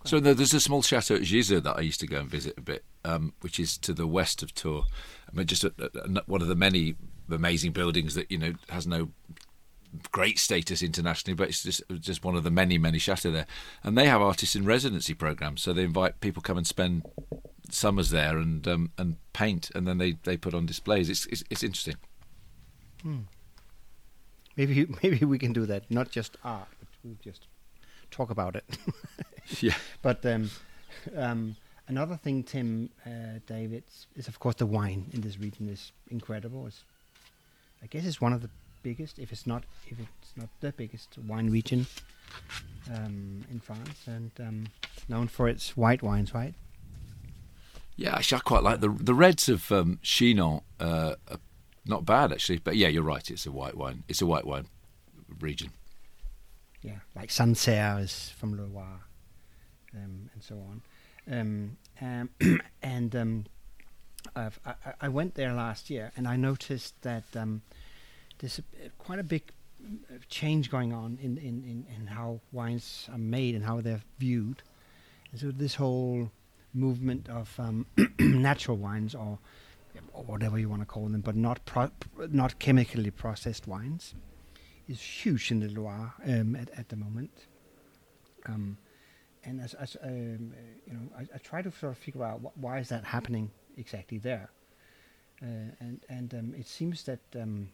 [0.05, 2.61] So there's a small chateau at Gisors that I used to go and visit a
[2.61, 4.87] bit, um, which is to the west of Tours.
[5.29, 6.97] I mean, just a, a, one of the many
[7.31, 9.11] amazing buildings that you know has no
[10.11, 13.47] great status internationally, but it's just just one of the many many chateaux there.
[13.85, 17.05] And they have artists in residency programs, so they invite people come and spend
[17.71, 21.09] summers there and um, and paint, and then they, they put on displays.
[21.09, 21.97] It's it's, it's interesting.
[23.03, 23.21] Hmm.
[24.57, 25.91] Maybe maybe we can do that.
[25.91, 27.47] Not just art, but we'll just
[28.11, 28.65] talk about it.
[29.61, 29.75] yeah.
[30.03, 30.51] But um,
[31.17, 31.57] um,
[31.89, 33.85] another thing, Tim, uh, David,
[34.17, 36.67] is of course the wine in this region is incredible.
[36.67, 36.85] It's,
[37.83, 38.51] I guess it's one of the
[38.83, 41.87] biggest, if it's not, if it's not the biggest wine region
[42.93, 44.67] um, in France, and um,
[45.09, 46.55] known for its white wines, right?
[47.97, 50.63] Yeah, actually, I quite like the the reds of um, Chinon.
[50.81, 51.15] Uh,
[51.87, 52.59] not bad actually.
[52.59, 53.29] But yeah, you're right.
[53.31, 54.05] It's a white wine.
[54.09, 54.67] It's a white wine
[55.41, 55.71] region.
[56.83, 59.03] Yeah, like Sancerre is from Loire,
[59.95, 60.83] um, and so on.
[61.31, 63.45] Um, um, and um,
[64.35, 64.51] I,
[65.01, 67.63] I, went there last year, and I noticed that um,
[68.39, 69.53] there's a, quite a big
[69.85, 74.03] uh, change going on in, in, in, in how wines are made and how they're
[74.19, 74.63] viewed.
[75.31, 76.31] And so this whole
[76.75, 77.87] movement of um,
[78.19, 79.39] natural wines or
[80.13, 81.91] or whatever you want to call them, but not pro-
[82.31, 84.15] not chemically processed wines,
[84.89, 87.47] is huge in the Loire um, at, at the moment.
[88.47, 88.79] Um,
[89.45, 90.53] and as, as um,
[90.87, 93.51] you know, I, I, try to sort of figure out wh- why is that happening
[93.77, 94.51] exactly there.
[95.43, 97.69] Uh, and and um, it seems that um,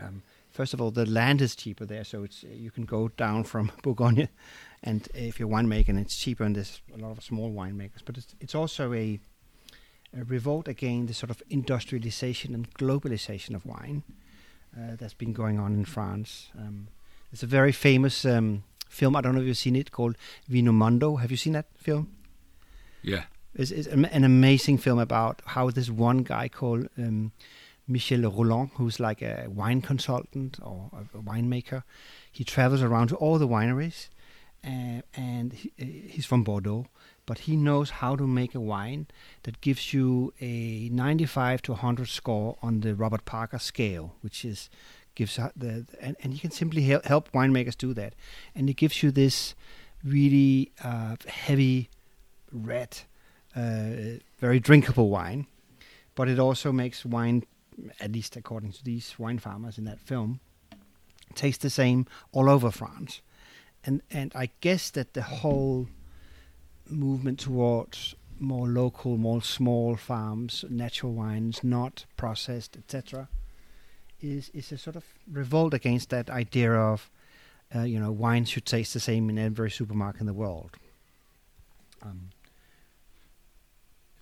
[0.00, 3.44] um, first of all the land is cheaper there, so it's you can go down
[3.44, 4.28] from Bourgogne,
[4.82, 8.02] and if you're winemaking, it's cheaper, and there's a lot of small winemakers.
[8.04, 9.20] But it's it's also a
[10.18, 14.02] a revolt against the sort of industrialization and globalization of wine
[14.76, 16.48] uh, that's been going on in France.
[16.58, 16.88] Um,
[17.30, 19.14] there's a very famous um, film.
[19.16, 20.16] I don't know if you've seen it called
[20.48, 21.20] "Vino Vinomondo.
[21.20, 22.10] Have you seen that film?
[23.02, 27.32] Yeah, it's, it's an amazing film about how this one guy called um,
[27.88, 31.82] Michel Rolland, who's like a wine consultant or a, a winemaker,
[32.30, 34.08] he travels around to all the wineries,
[34.64, 36.86] uh, and he, uh, he's from Bordeaux
[37.30, 39.06] but he knows how to make a wine
[39.44, 44.68] that gives you a 95 to 100 score on the Robert Parker scale, which is
[45.14, 48.16] gives the, and, and you can simply help, help winemakers do that,
[48.56, 49.54] and it gives you this
[50.02, 51.88] really uh, heavy
[52.50, 52.98] red,
[53.54, 55.46] uh, very drinkable wine,
[56.16, 57.44] but it also makes wine,
[58.00, 60.40] at least according to these wine farmers in that film,
[61.36, 63.22] taste the same all over France,
[63.84, 65.86] and and I guess that the whole
[66.90, 73.28] movement towards more local, more small farms, natural wines, not processed, etc.,
[74.20, 77.10] is is a sort of revolt against that idea of,
[77.74, 80.76] uh, you know, wine should taste the same in every supermarket in the world.
[82.02, 82.30] Um,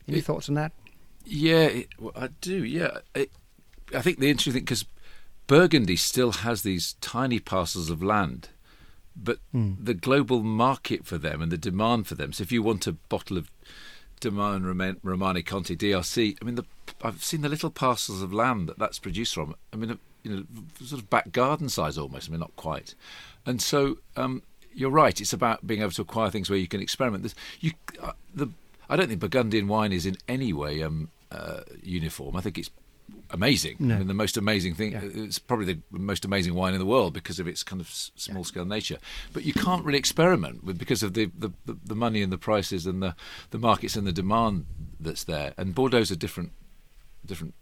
[0.06, 0.72] any it, thoughts on that?
[1.24, 2.64] Yeah, it, well, I do.
[2.64, 3.30] Yeah, it,
[3.94, 4.84] I think the interesting thing because
[5.46, 8.50] Burgundy still has these tiny parcels of land
[9.22, 9.76] but mm.
[9.84, 12.32] the global market for them and the demand for them.
[12.32, 13.50] So if you want a bottle of
[14.20, 16.64] Domaine Romanée-Conti DRC, I mean, the,
[17.02, 19.54] I've seen the little parcels of land that that's produced from.
[19.72, 20.44] I mean, you know,
[20.84, 22.28] sort of back garden size almost.
[22.28, 22.94] I mean, not quite.
[23.44, 25.20] And so um, you're right.
[25.20, 27.22] It's about being able to acquire things where you can experiment.
[27.22, 28.48] There's, you, uh, the,
[28.88, 32.36] I don't think Burgundian wine is in any way um, uh, uniform.
[32.36, 32.70] I think it's
[33.30, 33.76] amazing.
[33.78, 33.94] No.
[33.94, 34.92] I mean, the most amazing thing.
[34.92, 34.98] Yeah.
[34.98, 37.88] Uh, it's probably the most amazing wine in the world because of its kind of
[37.90, 38.98] small scale nature.
[39.32, 42.38] But you can't really experiment with because of the, the, the, the money and the
[42.38, 43.14] prices and the,
[43.50, 44.66] the markets and the demand
[44.98, 45.54] that's there.
[45.56, 46.52] And Bordeaux's a different
[47.26, 47.54] different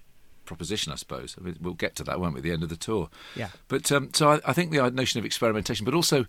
[0.46, 1.36] proposition, I suppose.
[1.38, 3.10] I mean, we'll get to that, won't we, at the end of the tour.
[3.34, 3.48] Yeah.
[3.68, 6.26] But um, so I, I think the notion of experimentation, but also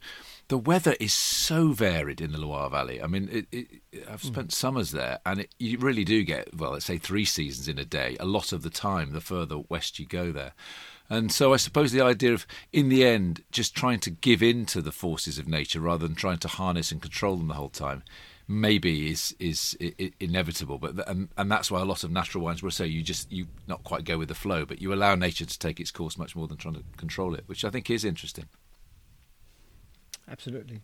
[0.50, 3.02] the weather is so varied in the Loire Valley.
[3.02, 3.68] I mean, it, it,
[4.10, 7.68] I've spent summers there, and it, you really do get well, let's say three seasons
[7.68, 8.18] in a day.
[8.20, 10.54] A lot of the time, the further west you go there.
[11.10, 14.66] And so I suppose the idea of, in the end, just trying to give in
[14.68, 17.70] to the forces of nature rather than trying to harness and control them the whole
[17.70, 18.04] time,
[18.48, 19.78] maybe is is
[20.20, 20.78] inevitable.
[20.78, 23.48] But and, and that's why a lot of natural wines will say you just you
[23.68, 26.36] not quite go with the flow, but you allow nature to take its course much
[26.36, 28.46] more than trying to control it, which I think is interesting.
[30.30, 30.82] Absolutely.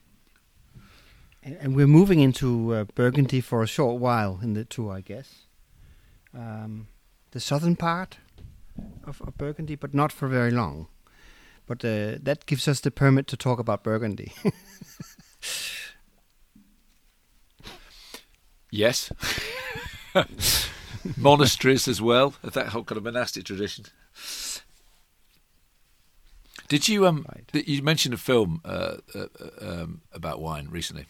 [1.42, 5.02] And, and we're moving into uh, Burgundy for a short while in the tour, I
[5.02, 5.46] guess.
[6.34, 6.88] Um,
[7.32, 8.18] the southern part
[9.06, 10.88] of, of Burgundy, but not for very long.
[11.66, 14.34] But uh, that gives us the permit to talk about Burgundy.
[18.74, 19.12] Yes.
[21.18, 23.86] Monasteries as well, that whole kind of monastic tradition.
[26.70, 27.24] Did you um?
[27.30, 27.68] Right.
[27.68, 31.06] You mentioned a film uh, uh, uh, um, about wine recently,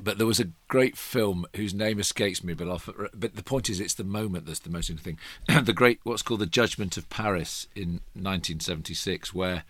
[0.00, 2.54] but there was a great film whose name escapes me.
[2.54, 2.82] But I'll,
[3.12, 5.64] but the point is, it's the moment that's the most interesting thing.
[5.64, 9.64] the great, what's called the Judgment of Paris in 1976, where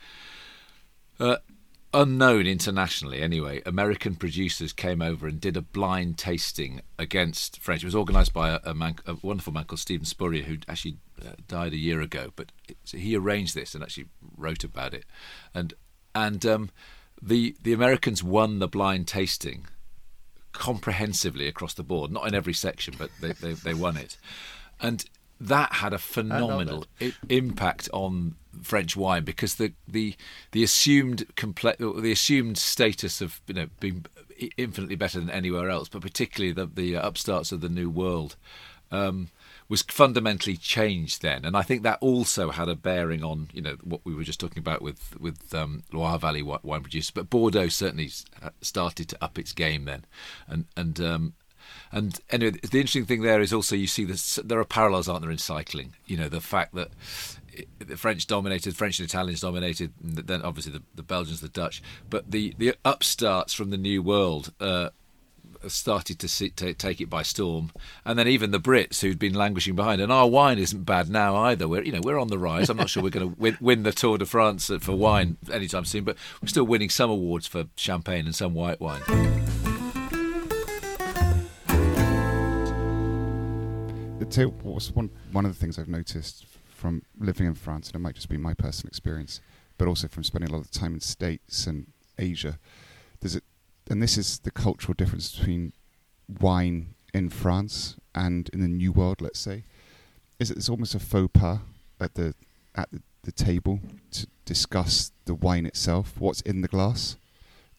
[1.19, 1.38] uh,
[1.94, 7.83] unknown internationally anyway, American producers came over and did a blind tasting against French.
[7.83, 10.96] It was organised by a, a, man, a wonderful man called Steven Spurrier, who actually
[11.24, 12.33] uh, died a year ago.
[12.37, 12.52] But
[12.85, 15.04] so he arranged this and actually wrote about it,
[15.54, 15.72] and
[16.14, 16.70] and um,
[17.22, 19.66] the the Americans won the blind tasting
[20.52, 24.18] comprehensively across the board, not in every section, but they they, they won it,
[24.80, 25.04] and
[25.40, 30.14] that had a phenomenal I- impact on French wine because the the
[30.53, 34.07] the assumed comple- the assumed status of you know being
[34.57, 38.37] infinitely better than anywhere else, but particularly the the upstarts of the New World.
[38.90, 39.31] Um,
[39.66, 43.77] was fundamentally changed then, and I think that also had a bearing on you know
[43.83, 47.11] what we were just talking about with with um, Loire Valley wine producers.
[47.11, 48.11] But Bordeaux certainly
[48.61, 50.05] started to up its game then,
[50.47, 51.33] and and um,
[51.92, 55.22] and anyway, the interesting thing there is also you see this, there are parallels, aren't
[55.22, 55.94] there, in cycling?
[56.07, 56.88] You know, the fact that
[57.79, 61.83] the French dominated, French and Italians dominated, and then obviously the, the Belgians, the Dutch,
[62.11, 64.90] but the, the upstarts from the New World uh,
[65.68, 67.70] started to see, ta take it by storm,
[68.05, 70.00] and then even the Brits who'd been languishing behind.
[70.00, 71.68] And our wine isn't bad now either.
[71.68, 72.68] We're you know we're on the rise.
[72.68, 75.85] I'm not sure we're going to win, win the Tour de France for wine anytime
[75.85, 79.03] soon, but we're still winning some awards for champagne and some white wine.
[84.30, 87.96] Tell you what one one of the things I've noticed from living in France, and
[87.96, 89.40] it might just be my personal experience,
[89.78, 91.87] but also from spending a lot of time in States and
[92.18, 92.58] Asia.
[93.20, 93.40] There's a,
[93.88, 95.72] and this is the cultural difference between
[96.40, 99.20] wine in France and in the New World.
[99.20, 99.64] Let's say,
[100.38, 101.60] is that it's almost a faux pas
[102.00, 102.34] at the
[102.74, 107.16] at the, the table to discuss the wine itself, what's in the glass,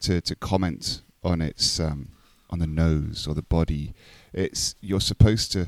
[0.01, 2.09] to to comment on its um,
[2.49, 3.93] on the nose or the body.
[4.33, 5.67] It's you're supposed to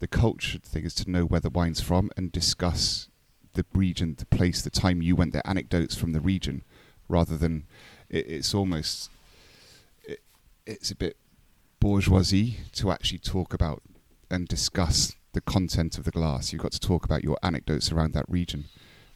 [0.00, 3.08] the culture thing is to know where the wine's from and discuss
[3.54, 6.62] the region, the place, the time you went there, anecdotes from the region,
[7.08, 7.66] rather than
[8.08, 9.10] it, it's almost
[10.04, 10.20] it,
[10.66, 11.16] it's a bit
[11.80, 13.82] bourgeoisie to actually talk about
[14.30, 16.52] and discuss the content of the glass.
[16.52, 18.66] You've got to talk about your anecdotes around that region,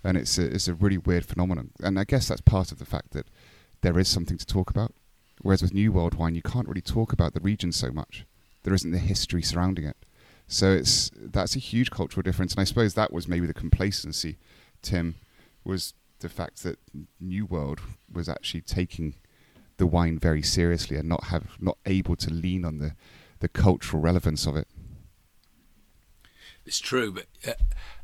[0.03, 1.71] and it's a, it's a really weird phenomenon.
[1.81, 3.27] And I guess that's part of the fact that
[3.83, 4.93] there is something to talk about.
[5.41, 8.25] Whereas with New World wine, you can't really talk about the region so much.
[8.63, 9.97] There isn't the history surrounding it.
[10.53, 14.37] So it's that's a huge cultural difference, and I suppose that was maybe the complacency.
[14.83, 15.15] Tim
[15.65, 16.79] was the fact that
[17.19, 17.81] New World
[18.13, 19.15] was actually taking
[19.79, 22.95] the wine very seriously and not have not able to lean on the
[23.41, 24.69] the cultural relevance of it.
[26.67, 27.55] It's true, but uh,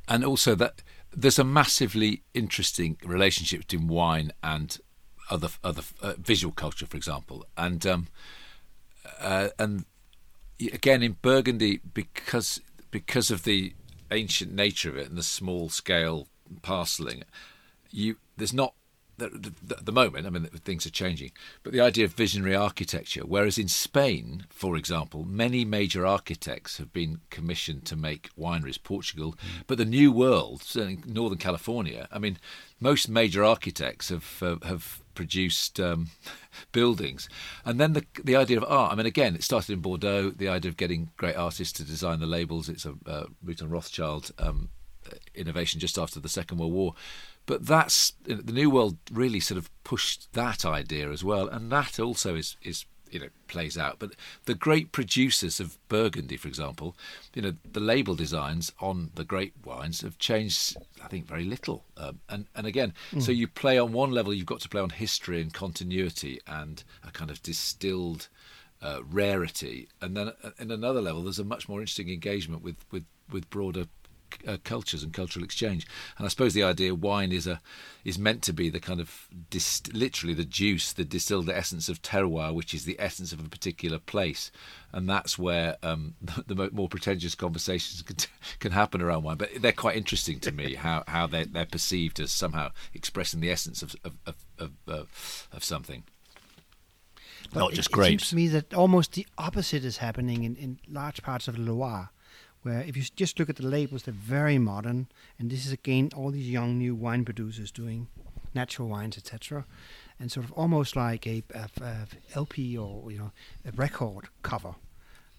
[0.08, 0.82] and also that
[1.14, 4.78] there's a massively interesting relationship between wine and
[5.30, 8.06] other other uh, visual culture, for example, and um,
[9.20, 9.84] uh, and
[10.60, 13.74] again in Burgundy because because of the
[14.10, 16.28] ancient nature of it and the small scale
[16.62, 17.24] parceling,
[17.90, 18.74] you there's not
[19.20, 20.26] at the, moment.
[20.26, 21.32] I mean, things are changing,
[21.62, 23.22] but the idea of visionary architecture.
[23.22, 28.82] Whereas in Spain, for example, many major architects have been commissioned to make wineries.
[28.82, 29.34] Portugal,
[29.66, 32.06] but the New World, certainly Northern California.
[32.12, 32.38] I mean,
[32.80, 36.10] most major architects have uh, have produced um,
[36.72, 37.28] buildings.
[37.64, 38.92] And then the the idea of art.
[38.92, 40.30] I mean, again, it started in Bordeaux.
[40.30, 42.68] The idea of getting great artists to design the labels.
[42.68, 44.68] It's a uh, Mouton Rothschild um,
[45.34, 46.94] innovation just after the Second World War.
[47.46, 51.98] But that's the New World really sort of pushed that idea as well, and that
[51.98, 53.96] also is is you know plays out.
[53.98, 54.12] But
[54.44, 56.96] the great producers of Burgundy, for example,
[57.34, 60.76] you know the label designs on the great wines have changed.
[61.02, 61.84] I think very little.
[61.96, 63.22] Um, and and again, mm.
[63.22, 66.82] so you play on one level, you've got to play on history and continuity and
[67.04, 68.28] a kind of distilled.
[68.80, 72.76] Uh, rarity, and then uh, in another level, there's a much more interesting engagement with
[72.92, 73.86] with with broader
[74.46, 75.86] uh, cultures and cultural exchange.
[76.16, 77.60] And I suppose the idea wine is a
[78.04, 82.00] is meant to be the kind of dist- literally the juice, the distilled essence of
[82.00, 84.50] terroir, which is the essence of a particular place,
[84.92, 88.16] and that's where um, the, the, more pretentious conversations can,
[88.60, 89.36] can happen around wine.
[89.36, 93.50] But they're quite interesting to me how how they're, they're perceived as somehow expressing the
[93.50, 96.04] essence of of of, of, of, of something.
[97.52, 98.08] But Not it, just grapes.
[98.08, 101.56] It seems to me that almost the opposite is happening in, in large parts of
[101.56, 102.10] the Loire
[102.62, 105.08] where if you just look at the labels, they're very modern.
[105.38, 108.08] And this is again all these young new wine producers doing
[108.54, 109.64] natural wines, etc.
[110.18, 113.32] And sort of almost like a, a, a, LP or you know
[113.66, 114.74] a record cover,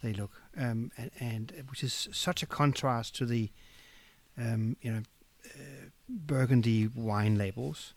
[0.02, 3.50] they look, um, and, and, which is such a contrast to the
[4.38, 5.02] um, you know
[5.46, 7.94] uh, Burgundy wine labels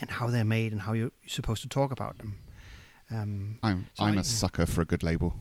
[0.00, 2.38] and how they're made and how you're supposed to talk about them.
[3.10, 5.34] Um, I'm so I'm I, a sucker for a good label.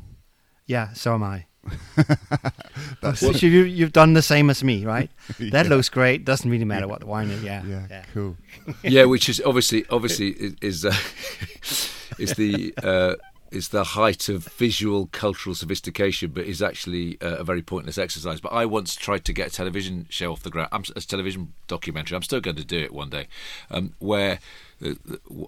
[0.68, 1.46] Yeah, so am I.
[3.02, 5.10] That's so you, have done the same as me, right?
[5.40, 6.26] That looks great.
[6.26, 6.92] Doesn't really matter yeah.
[6.92, 7.44] what the wine is.
[7.44, 8.04] Yeah, yeah, yeah.
[8.14, 8.38] cool.
[8.84, 10.96] yeah, which is obviously obviously is uh,
[12.20, 13.16] is the uh,
[13.52, 18.42] is the height of visual cultural sophistication, but is actually uh, a very pointless exercise.
[18.42, 22.16] But I once tried to get a television show off the ground, a television documentary.
[22.16, 23.28] I'm still going to do it one day,
[23.72, 24.40] um, where
[24.80, 24.98] the,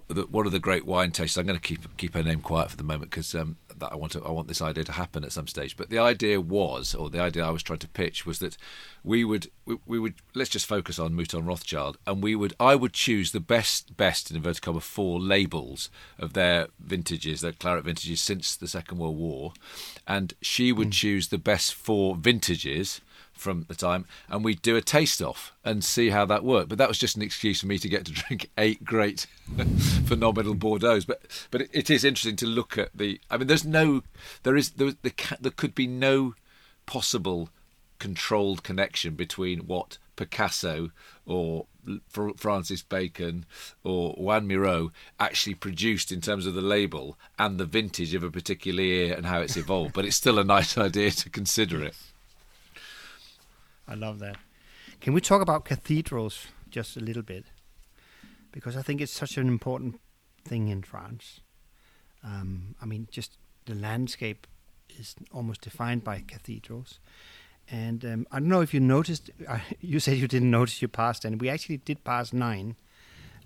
[0.08, 1.38] the, one of the great wine tasters.
[1.38, 3.96] I'm going to keep keep her name quiet for the moment because um, that I
[3.96, 5.76] want to I want this idea to happen at some stage.
[5.76, 8.56] But the idea was, or the idea I was trying to pitch was that
[9.04, 12.74] we would we, we would let's just focus on Mouton Rothschild, and we would I
[12.74, 17.84] would choose the best best in inverted commas four labels of their vintages, their claret
[17.84, 19.52] vintages since the Second World War,
[20.06, 20.92] and she would mm.
[20.92, 23.00] choose the best four vintages
[23.38, 26.68] from the time, and we'd do a taste off and see how that worked.
[26.68, 29.26] But that was just an excuse for me to get to drink eight great,
[30.06, 31.04] phenomenal Bordeaux's.
[31.04, 33.20] But but it, it is interesting to look at the.
[33.30, 34.02] I mean, there's no,
[34.42, 36.34] there is there, there, there could be no
[36.86, 37.50] possible
[37.98, 40.90] controlled connection between what Picasso
[41.26, 41.66] or
[42.36, 43.46] Francis Bacon
[43.82, 48.30] or Juan Miró actually produced in terms of the label and the vintage of a
[48.30, 49.94] particular year and how it's evolved.
[49.94, 51.94] but it's still a nice idea to consider it.
[53.88, 54.36] I love that.
[55.00, 57.44] Can we talk about cathedrals just a little bit?
[58.52, 60.00] Because I think it's such an important
[60.44, 61.40] thing in France.
[62.24, 64.46] Um, I mean, just the landscape
[64.98, 66.98] is almost defined by cathedrals.
[67.70, 70.88] And um, I don't know if you noticed, uh, you said you didn't notice you
[70.88, 72.76] passed, and we actually did pass nine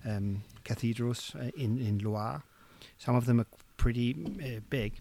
[0.05, 2.43] um, cathedrals uh, in, in Loire.
[2.97, 4.93] Some of them are pretty uh, big.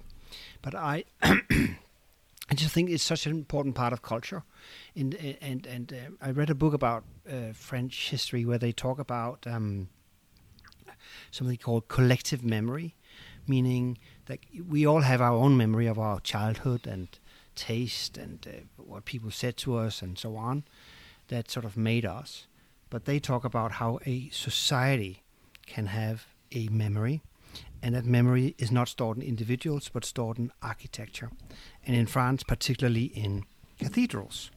[0.60, 1.04] But I
[2.50, 4.42] I just think it's such an important part of culture.
[4.94, 8.98] In, and and uh, I read a book about uh, French history where they talk
[8.98, 9.88] about um,
[11.30, 12.94] something called collective memory,
[13.46, 17.08] meaning that we all have our own memory of our childhood and
[17.54, 20.64] taste and uh, what people said to us and so on,
[21.28, 22.46] that sort of made us.
[22.90, 25.22] But they talk about how a society
[25.66, 27.22] can have a memory
[27.82, 31.30] and that memory is not stored in individuals but stored in architecture,
[31.86, 33.44] and in France, particularly in
[33.78, 34.50] cathedrals.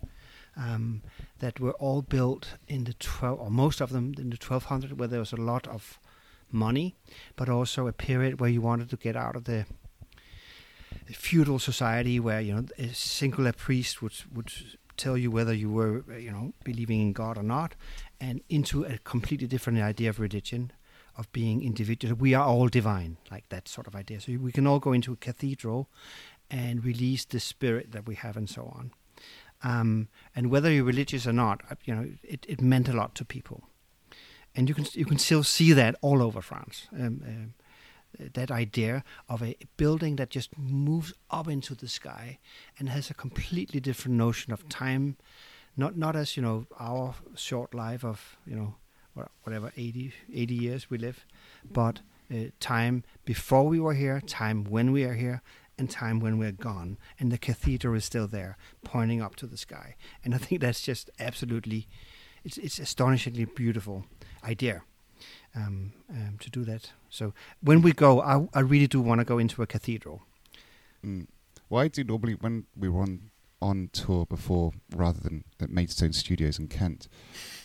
[0.57, 1.01] Um,
[1.39, 5.09] that were all built in the 12, or most of them in the 1200, where
[5.09, 5.99] there was a lot of
[6.49, 6.95] money,
[7.36, 9.65] but also a period where you wanted to get out of the
[11.07, 14.51] feudal society, where you know a singular priest would would
[14.97, 17.76] tell you whether you were you know believing in God or not,
[18.19, 20.71] and into a completely different idea of religion,
[21.18, 22.16] of being individual.
[22.16, 24.20] We are all divine, like that sort of idea.
[24.22, 25.89] So we can all go into a cathedral
[26.49, 28.91] and release the spirit that we have, and so on.
[29.63, 33.16] Um, and whether you're religious or not, uh, you know, it, it meant a lot
[33.16, 33.63] to people.
[34.55, 36.88] And you can you can still see that all over France.
[36.93, 42.39] Um, uh, that idea of a building that just moves up into the sky
[42.80, 45.18] and has a completely different notion of time,
[45.76, 48.76] not not as you know our short life of you know
[49.43, 51.26] whatever 80, 80 years we live,
[51.70, 52.01] but
[52.34, 55.41] uh, time before we were here, time when we are here,
[55.78, 56.97] and time when we're gone.
[57.20, 59.95] And the cathedral is still there, pointing up to the sky.
[60.24, 61.88] And I think that's just absolutely,
[62.43, 64.05] it's it's astonishingly beautiful
[64.43, 64.84] idea.
[65.55, 66.91] um, um, to do that.
[67.09, 70.24] So when we go, I, I really do want to go into a cathedral.
[71.05, 71.28] Mm.
[71.72, 73.07] I do normally when we were
[73.62, 77.08] on tour before, rather than at Maidstone Studios in Kent.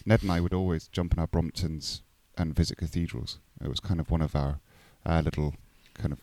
[0.06, 2.02] Ned and I would always jump in our Bromptons
[2.38, 3.38] and visit cathedrals.
[3.62, 4.60] It was kind of one of our,
[5.04, 5.54] our little
[5.94, 6.20] kind of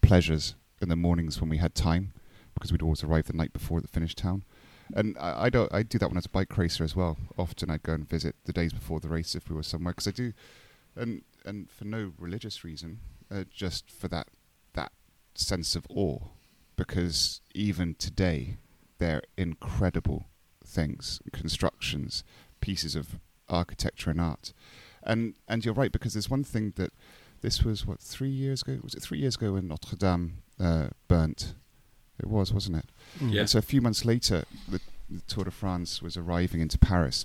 [0.00, 2.12] pleasures in the mornings when we had time,
[2.54, 4.44] because we'd always arrive the night before at the finished town.
[4.94, 7.16] And I, I don't I do that when I was a bike racer as well.
[7.38, 10.08] Often I'd go and visit the days before the race if we were somewhere, because
[10.08, 10.32] I do,
[10.96, 12.98] and and for no religious reason,
[13.30, 14.28] uh, just for that
[14.74, 14.92] that
[15.34, 16.18] sense of awe,
[16.76, 18.56] because even today
[19.00, 20.26] they're incredible
[20.64, 22.22] things, constructions,
[22.60, 24.52] pieces of architecture and art.
[25.02, 26.92] And and you're right because there's one thing that
[27.40, 30.88] this was what three years ago was it three years ago when Notre Dame uh,
[31.08, 31.54] burnt?
[32.18, 32.84] It was, wasn't it?
[33.18, 33.32] Mm.
[33.32, 33.40] Yeah.
[33.40, 34.78] And so a few months later, the,
[35.08, 37.24] the Tour de France was arriving into Paris,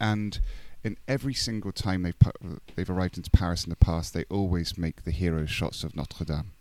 [0.00, 0.38] and
[0.84, 4.78] in every single time they've pu- they've arrived into Paris in the past, they always
[4.78, 6.52] make the hero shots of Notre Dame.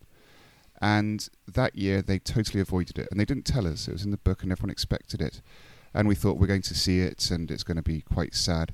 [0.80, 3.88] And that year they totally avoided it, and they didn't tell us.
[3.88, 5.42] It was in the book, and everyone expected it.
[5.94, 8.74] And we thought we're going to see it, and it's going to be quite sad.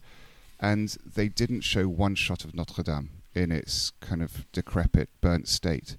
[0.59, 5.47] And they didn't show one shot of Notre Dame in its kind of decrepit, burnt
[5.47, 5.97] state.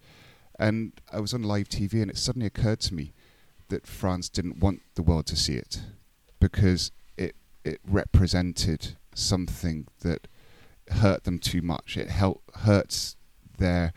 [0.59, 3.12] And I was on live TV, and it suddenly occurred to me
[3.68, 5.80] that France didn't want the world to see it
[6.38, 7.34] because it
[7.64, 10.28] it represented something that
[10.90, 11.96] hurt them too much.
[11.96, 13.16] It hel- hurts
[13.59, 13.92] their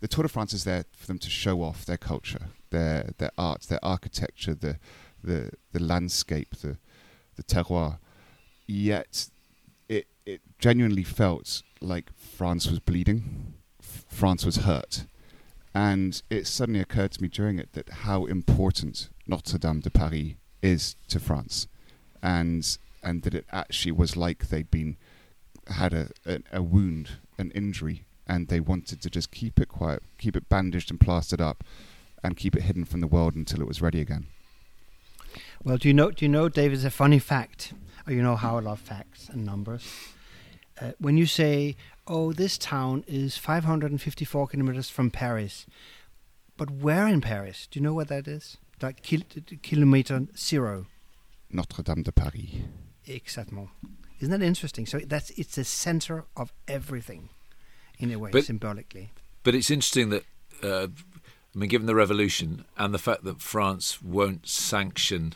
[0.00, 3.30] the Tour de France is there for them to show off their culture, their their
[3.38, 4.78] art, their architecture, the
[5.22, 6.78] the the landscape, the
[7.36, 7.98] the terroir.
[8.66, 9.30] Yet
[9.88, 15.06] it it genuinely felt like France was bleeding, France was hurt,
[15.74, 20.34] and it suddenly occurred to me during it that how important Notre Dame de Paris
[20.62, 21.68] is to France,
[22.22, 24.96] and and that it actually was like they'd been
[25.68, 30.02] had a, a, a wound, an injury, and they wanted to just keep it quiet,
[30.18, 31.64] keep it bandaged and plastered up,
[32.22, 34.26] and keep it hidden from the world until it was ready again.
[35.62, 36.10] Well, do you know?
[36.10, 36.76] Do you know, David?
[36.76, 37.72] It's a funny fact.
[38.06, 39.86] Oh, you know how I love facts and numbers.
[40.80, 45.66] Uh, when you say, "Oh, this town is 554 kilometers from Paris,"
[46.56, 47.66] but where in Paris?
[47.70, 48.58] Do you know where that is?
[48.80, 49.22] Like kil-
[49.62, 50.86] kilometer zero.
[51.50, 52.50] Notre Dame de Paris.
[53.06, 53.68] Exactly.
[54.20, 54.86] Isn't that interesting?
[54.86, 57.30] So that's it's the center of everything,
[57.98, 59.10] in a way, But- symbolically.
[59.42, 60.24] But it's interesting that,
[60.62, 60.88] uh,
[61.54, 65.34] I mean, given the revolution and the fact that France won't sanction,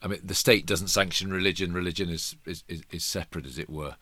[0.00, 1.72] I mean, the state doesn't sanction religion.
[1.72, 3.96] Religion is is, is, is separate, as it were.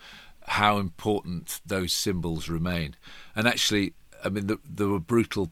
[0.47, 2.97] How important those symbols remain,
[3.35, 5.51] and actually, I mean, the, there were brutal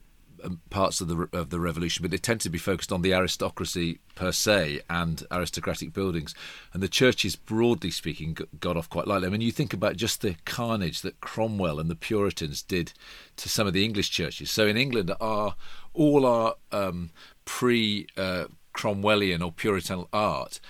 [0.71, 3.99] parts of the of the revolution, but they tend to be focused on the aristocracy
[4.15, 6.35] per se and aristocratic buildings,
[6.73, 9.27] and the churches, broadly speaking, got off quite lightly.
[9.27, 12.93] I mean, you think about just the carnage that Cromwell and the Puritans did
[13.37, 14.51] to some of the English churches.
[14.51, 15.55] So in England, our
[15.95, 17.11] all our um,
[17.45, 20.61] pre uh, Cromwellian or Puritan art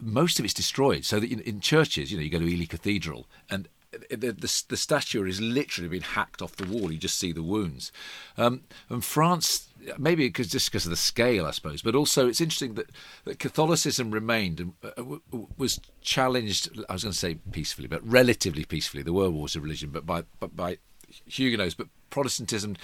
[0.00, 1.04] most of it's destroyed.
[1.04, 3.68] So that in, in churches, you know, you go to Ely Cathedral and
[4.10, 6.92] the, the, the statue is literally been hacked off the wall.
[6.92, 7.92] You just see the wounds.
[8.36, 9.68] Um, and France,
[9.98, 12.90] maybe because just because of the scale, I suppose, but also it's interesting that,
[13.24, 15.22] that Catholicism remained and uh, w-
[15.56, 16.70] was challenged.
[16.88, 19.02] I was going to say peacefully, but relatively peacefully.
[19.02, 20.78] There were wars of religion, but by but by
[21.26, 21.74] Huguenots.
[21.74, 22.76] But Protestantism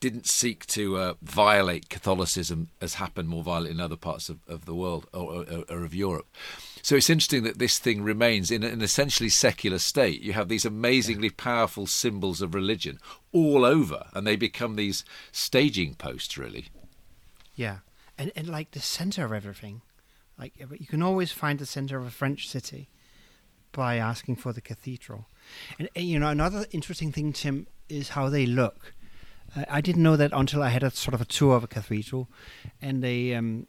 [0.00, 4.64] didn't seek to uh, violate Catholicism as happened more violently in other parts of, of
[4.64, 6.26] the world or, or, or of Europe.
[6.82, 10.22] So it's interesting that this thing remains in an essentially secular state.
[10.22, 12.98] You have these amazingly powerful symbols of religion
[13.32, 16.66] all over, and they become these staging posts, really.
[17.54, 17.78] Yeah,
[18.16, 19.82] and and like the center of everything,
[20.38, 22.88] like you can always find the center of a French city
[23.72, 25.26] by asking for the cathedral.
[25.78, 28.94] And, and you know another interesting thing, Tim, is how they look.
[29.54, 31.68] Uh, I didn't know that until I had a sort of a tour of a
[31.68, 32.28] cathedral,
[32.80, 33.66] and they um,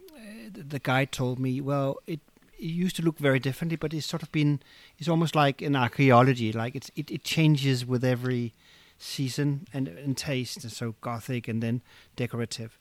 [0.51, 2.20] the the guide told me, well, it,
[2.62, 4.62] it used to look very differently, but it's sort of been
[4.99, 8.53] it's almost like an archaeology, like it's it, it changes with every
[8.97, 10.64] season and, and taste.
[10.64, 11.82] And so gothic and then
[12.16, 12.78] decorative.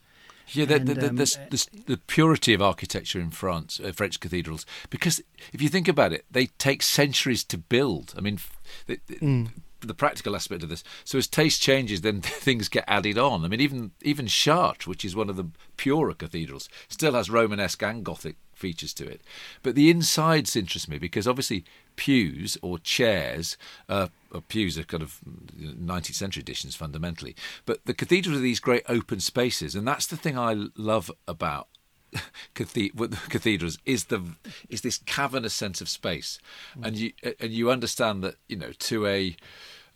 [0.53, 3.78] Yeah, the, the, And, the, um, the, uh, the, the purity of architecture in France,
[3.78, 5.22] uh, French cathedrals, because
[5.53, 8.14] if you think about it, they take centuries to build.
[8.18, 9.49] I mean, f- the, the- Mm.
[9.81, 10.83] the practical aspect of this.
[11.05, 13.45] So as taste changes, then things get added on.
[13.45, 17.83] I mean, even even Chartres, which is one of the purer cathedrals, still has Romanesque
[17.83, 19.23] and Gothic features to it.
[19.63, 21.65] But the insides interest me because obviously
[21.97, 23.57] pews or chairs,
[23.89, 25.21] uh, or pews are kind of
[25.59, 27.35] 19th century editions fundamentally.
[27.67, 31.69] But the cathedrals are these great open spaces, and that's the thing I love about
[32.55, 34.23] cathedrals is the
[34.69, 36.39] is this cavernous sense of space,
[36.79, 36.87] mm.
[36.87, 39.37] and you and you understand that you know to a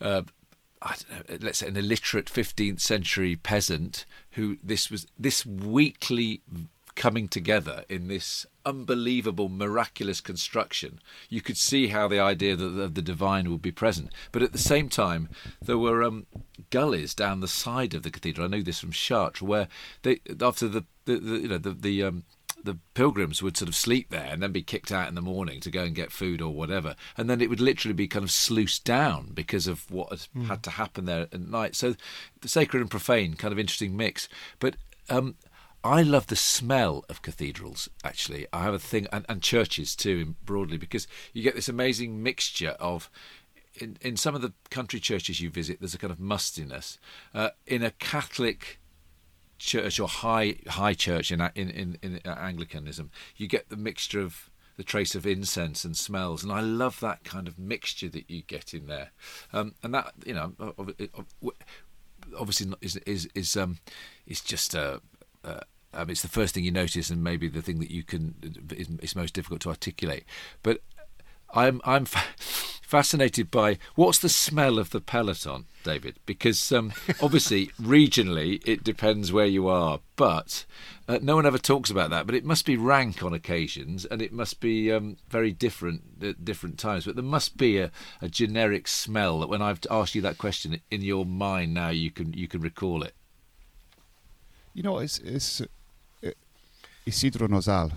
[0.01, 0.23] uh,
[0.81, 6.41] I don't know, let's say an illiterate 15th century peasant who this was this weekly
[6.95, 12.87] coming together in this unbelievable, miraculous construction, you could see how the idea that the,
[12.87, 14.11] the divine would be present.
[14.31, 15.29] But at the same time,
[15.61, 16.25] there were um,
[16.69, 18.45] gullies down the side of the cathedral.
[18.45, 19.67] I know this from Chartres, where
[20.01, 22.23] they after the, the, the you know the the um,
[22.63, 25.59] the pilgrims would sort of sleep there and then be kicked out in the morning
[25.59, 28.31] to go and get food or whatever, and then it would literally be kind of
[28.31, 30.47] sluiced down because of what had, mm.
[30.47, 31.75] had to happen there at night.
[31.75, 31.95] So
[32.41, 34.27] the sacred and profane, kind of interesting mix.
[34.59, 34.77] But
[35.09, 35.35] um,
[35.85, 37.87] I love the smell of cathedrals.
[38.03, 42.23] Actually, I have a thing, and, and churches too, broadly, because you get this amazing
[42.23, 43.09] mixture of.
[43.77, 46.97] In, in some of the country churches you visit, there's a kind of mustiness.
[47.33, 48.79] Uh, in a Catholic
[49.59, 54.49] church or high high church in in, in, in Anglicanism, you get the mixture of
[54.77, 58.41] the trace of incense and smells, and I love that kind of mixture that you
[58.41, 59.11] get in there.
[59.53, 60.53] Um, and that you know,
[62.35, 63.77] obviously is is is um,
[64.25, 65.01] is just a,
[65.43, 65.61] a
[65.95, 68.35] um, it's the first thing you notice, and maybe the thing that you can
[68.71, 70.25] is, is most difficult to articulate.
[70.63, 70.81] But
[71.53, 72.35] I'm I'm fa-
[72.81, 76.17] fascinated by what's the smell of the peloton, David?
[76.25, 80.65] Because um, obviously regionally it depends where you are, but
[81.07, 82.25] uh, no one ever talks about that.
[82.25, 86.45] But it must be rank on occasions, and it must be um, very different at
[86.45, 87.05] different times.
[87.05, 87.91] But there must be a,
[88.21, 92.11] a generic smell that when I've asked you that question in your mind now, you
[92.11, 93.13] can you can recall it.
[94.73, 95.61] You know, it's it's
[97.05, 97.91] Isidro Nozal.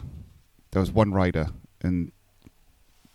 [0.71, 1.49] There was one rider
[1.83, 2.13] in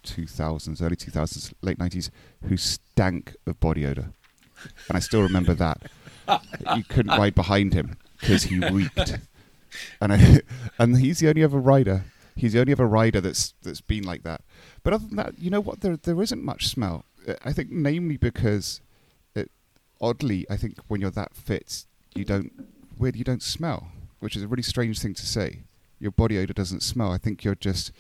[0.04, 2.10] 2000s, early 2000s, late 90s,
[2.48, 4.12] who stank of body odor,
[4.88, 5.84] and I still remember that.
[6.76, 9.20] you couldn't ride behind him because he reeked,
[10.02, 10.41] and I,
[10.80, 12.06] and he's the only other rider.
[12.36, 14.41] He's the only other rider that's that's been like that.
[14.84, 15.82] But other than that, you know what?
[15.82, 17.06] There there isn't much smell.
[17.46, 18.82] I think, namely because,
[19.36, 19.50] it,
[20.02, 21.86] oddly, I think when you're that fit,
[22.16, 22.52] you don't
[22.98, 23.89] weird you don't smell,
[24.20, 25.60] which is a really strange thing to say
[26.04, 27.12] your body odor doesn't smell.
[27.12, 27.91] I think you're just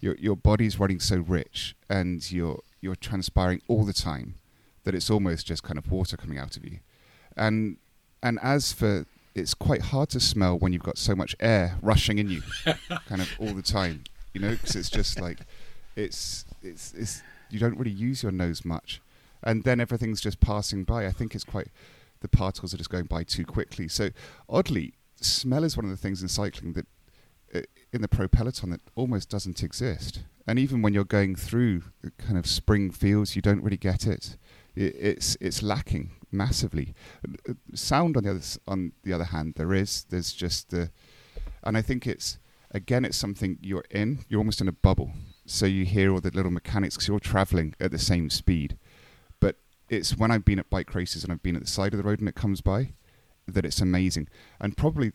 [0.00, 4.34] your your body's running so rich and you're you're transpiring all the time
[4.84, 6.80] that it's almost just kind of water coming out of you.
[7.34, 7.78] And
[8.22, 12.18] and as for it's quite hard to smell when you've got so much air rushing
[12.18, 12.42] in you,
[13.08, 14.04] kind of all the time.
[14.34, 15.38] You know, because it's just like
[15.96, 19.00] it's it's it's you don't really use your nose much,
[19.42, 21.06] and then everything's just passing by.
[21.06, 21.68] I think it's quite
[22.20, 23.88] the particles are just going by too quickly.
[23.88, 24.10] So
[24.46, 24.92] oddly,
[25.22, 26.86] smell is one of the things in cycling that
[27.92, 30.20] in the pro peloton that almost doesn't exist.
[30.46, 31.82] And even when you're going through
[32.18, 34.36] kind of spring fields, you don't really get it.
[34.74, 36.94] it it's it's lacking massively.
[37.74, 40.04] Sound on the other on the other hand, there is.
[40.08, 40.90] There's just the,
[41.64, 42.38] and I think it's
[42.70, 44.20] again it's something you're in.
[44.28, 45.10] You're almost in a bubble,
[45.46, 48.78] so you hear all the little mechanics because you're traveling at the same speed.
[49.40, 49.56] But
[49.88, 52.04] it's when I've been at bike races and I've been at the side of the
[52.04, 52.92] road and it comes by,
[53.48, 54.28] that it's amazing.
[54.60, 55.12] And probably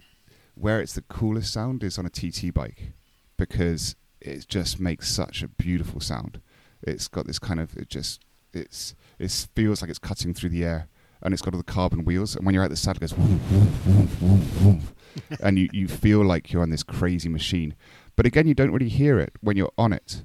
[0.55, 2.93] where it's the coolest sound is on a TT bike
[3.37, 6.41] because it just makes such a beautiful sound.
[6.83, 8.21] It's got this kind of it just
[8.53, 10.87] it's it feels like it's cutting through the air
[11.21, 14.83] and it's got all the carbon wheels and when you're at the saddle it goes
[15.41, 17.75] and you, you feel like you're on this crazy machine.
[18.15, 20.23] But again you don't really hear it when you're on it.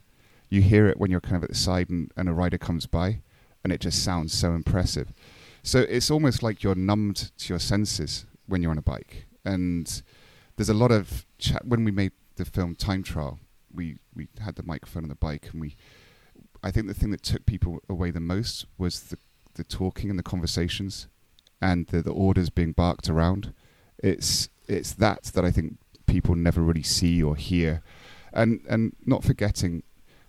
[0.48, 2.86] You hear it when you're kind of at the side and, and a rider comes
[2.86, 3.20] by
[3.64, 5.12] and it just sounds so impressive.
[5.62, 9.26] So it's almost like you're numbed to your senses when you're on a bike.
[9.44, 10.02] And
[10.56, 13.38] there's a lot of chat when we made the film Time Trial.
[13.72, 15.76] We we had the microphone on the bike, and we.
[16.62, 19.18] I think the thing that took people away the most was the
[19.54, 21.08] the talking and the conversations,
[21.60, 23.52] and the, the orders being barked around.
[23.98, 25.76] It's it's that that I think
[26.06, 27.82] people never really see or hear,
[28.32, 29.82] and and not forgetting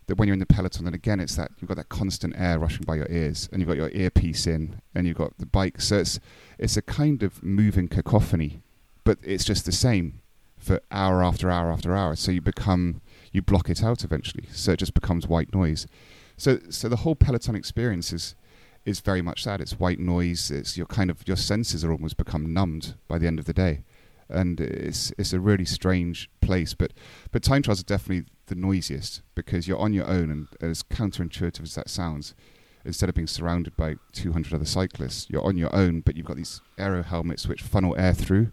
[0.08, 2.60] that when you're in the peloton, and again, it's that you've got that constant air
[2.60, 5.80] rushing by your ears, and you've got your earpiece in, and you've got the bike.
[5.80, 6.20] So it's
[6.58, 8.62] it's a kind of moving cacophony
[9.08, 10.20] but it's just the same
[10.58, 12.14] for hour after hour after hour.
[12.18, 13.00] So you become
[13.32, 14.44] you block it out eventually.
[14.52, 15.88] So it just becomes white noise.
[16.36, 18.36] So so the whole Peloton experience is
[18.84, 19.62] is very much that.
[19.62, 20.52] It's white noise.
[20.52, 23.54] It's your kind of your senses are almost become numbed by the end of the
[23.54, 23.86] day,
[24.28, 26.74] and it's it's a really strange place.
[26.74, 26.92] But
[27.32, 31.64] but time trials are definitely the noisiest because you're on your own, and as counterintuitive
[31.64, 32.36] as that sounds,
[32.84, 36.36] instead of being surrounded by 200 other cyclists, you're on your own, but you've got
[36.36, 38.52] these aero helmets which funnel air through.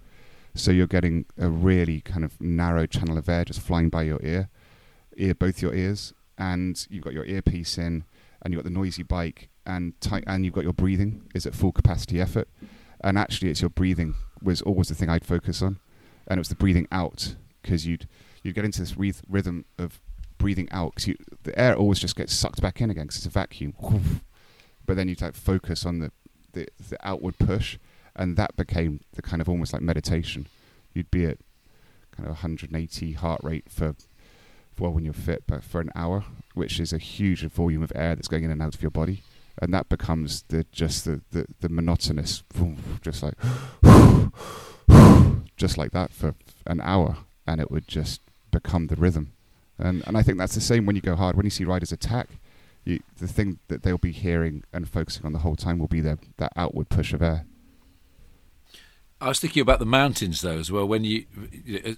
[0.54, 4.22] So you're getting a really kind of narrow channel of air just flying by your
[4.22, 4.48] ear,
[5.16, 8.04] ear both your ears, and you've got your earpiece in,
[8.42, 11.22] and you've got the noisy bike, and ti- and you've got your breathing.
[11.34, 12.48] Is at full capacity effort,
[13.02, 15.80] and actually it's your breathing was always the thing I'd focus on,
[16.28, 18.06] and it was the breathing out because you'd
[18.42, 20.00] you'd get into this re- rhythm of
[20.38, 23.30] breathing out because the air always just gets sucked back in again because it's a
[23.30, 23.74] vacuum.
[24.86, 26.12] But then you'd like focus on the,
[26.52, 27.78] the the outward push,
[28.16, 30.46] and that became the kind of almost like meditation.
[30.92, 31.38] You'd be at
[32.12, 33.94] kind of 180 heart rate for
[34.78, 38.14] well when you're fit, but for an hour, which is a huge volume of air
[38.14, 39.22] that's going in and out of your body,
[39.60, 42.42] and that becomes the just the the, the monotonous,
[43.00, 43.34] just like
[45.56, 46.34] just like that for
[46.66, 49.32] an hour, and it would just become the rhythm.
[49.78, 51.36] And and I think that's the same when you go hard.
[51.36, 52.28] When you see riders attack,
[52.84, 56.00] you, the thing that they'll be hearing and focusing on the whole time will be
[56.00, 57.44] their that outward push of air.
[59.24, 60.86] I was thinking about the mountains though as well.
[60.86, 61.24] When you,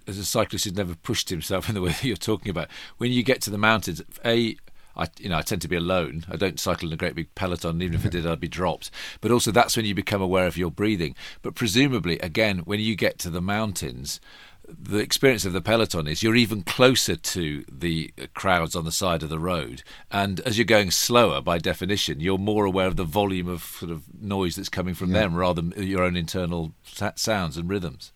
[0.06, 2.68] as a cyclist who's never pushed himself in the way that you're talking about,
[2.98, 4.56] when you get to the mountains, a
[4.98, 6.24] I, you know, I tend to be alone.
[6.30, 7.82] I don't cycle in a great big peloton.
[7.82, 8.90] Even if I did, I'd be dropped.
[9.20, 11.14] But also, that's when you become aware of your breathing.
[11.42, 14.20] But presumably, again, when you get to the mountains,
[14.68, 19.22] the experience of the peloton is you're even closer to the crowds on the side
[19.22, 23.04] of the road, and as you're going slower, by definition, you're more aware of the
[23.04, 25.20] volume of sort of noise that's coming from yeah.
[25.20, 26.72] them rather than your own internal
[27.14, 28.12] sounds and rhythms.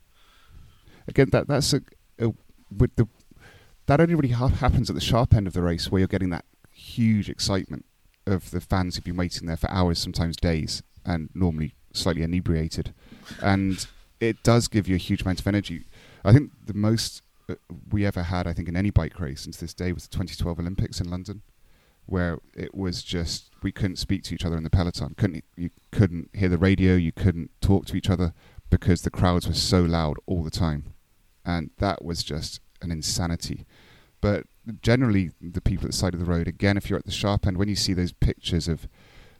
[1.06, 1.82] Again, that that's a,
[2.18, 2.32] a
[2.76, 3.08] with the
[3.86, 6.30] that only really ha- happens at the sharp end of the race where you're getting
[6.30, 7.84] that huge excitement
[8.26, 12.94] of the fans who've been waiting there for hours, sometimes days, and normally slightly inebriated,
[13.42, 13.86] and
[14.20, 15.84] it does give you a huge amount of energy
[16.24, 17.54] I think the most uh,
[17.90, 20.58] we ever had, I think, in any bike race since this day was the 2012
[20.58, 21.42] Olympics in London,
[22.06, 25.14] where it was just we couldn't speak to each other in the peloton.
[25.16, 28.32] Couldn't you couldn't hear the radio, you couldn't talk to each other
[28.68, 30.94] because the crowds were so loud all the time,
[31.44, 33.66] and that was just an insanity.
[34.20, 34.44] But
[34.82, 37.46] generally, the people at the side of the road, again, if you're at the sharp
[37.46, 38.86] end, when you see those pictures of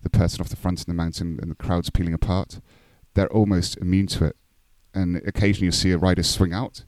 [0.03, 2.61] the person off the front of the mountain and the crowds peeling apart,
[3.15, 4.37] they're almost immune to it
[4.95, 6.85] and occasionally you see a rider swing out,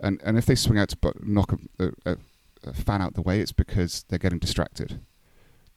[0.00, 2.16] and and if they swing out to knock a, a,
[2.64, 5.00] a fan out the way, it's because they're getting distracted,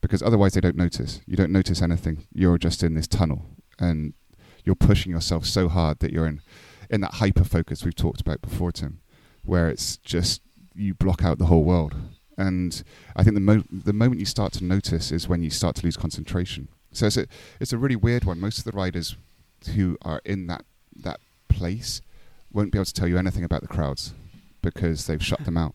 [0.00, 1.20] because otherwise they don't notice.
[1.26, 2.26] You don't notice anything.
[2.32, 3.46] You're just in this tunnel,
[3.78, 4.14] and
[4.64, 6.40] you're pushing yourself so hard that you're in
[6.90, 9.00] in that hyper focus we've talked about before, Tim,
[9.44, 10.42] where it's just
[10.74, 11.94] you block out the whole world.
[12.36, 12.82] And
[13.16, 15.84] I think the mo- the moment you start to notice is when you start to
[15.84, 16.68] lose concentration.
[16.92, 17.26] So it's a
[17.60, 18.40] it's a really weird one.
[18.40, 19.16] Most of the riders
[19.74, 20.64] who are in that
[21.02, 22.02] that place
[22.52, 24.14] won't be able to tell you anything about the crowds
[24.62, 25.74] because they've shut them out.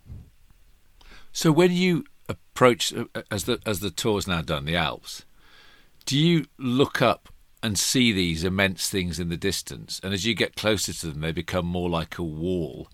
[1.32, 5.26] So when you approach uh, as the as the tour's now done the Alps,
[6.06, 7.30] do you look up
[7.62, 11.22] and see these immense things in the distance, and as you get closer to them,
[11.22, 12.88] they become more like a wall?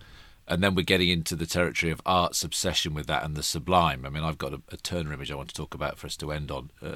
[0.50, 4.06] And then we're getting into the territory of art's obsession with that and the sublime.
[4.06, 6.18] I mean, I've got a, a Turner image I want to talk about for us
[6.18, 6.96] to end on uh,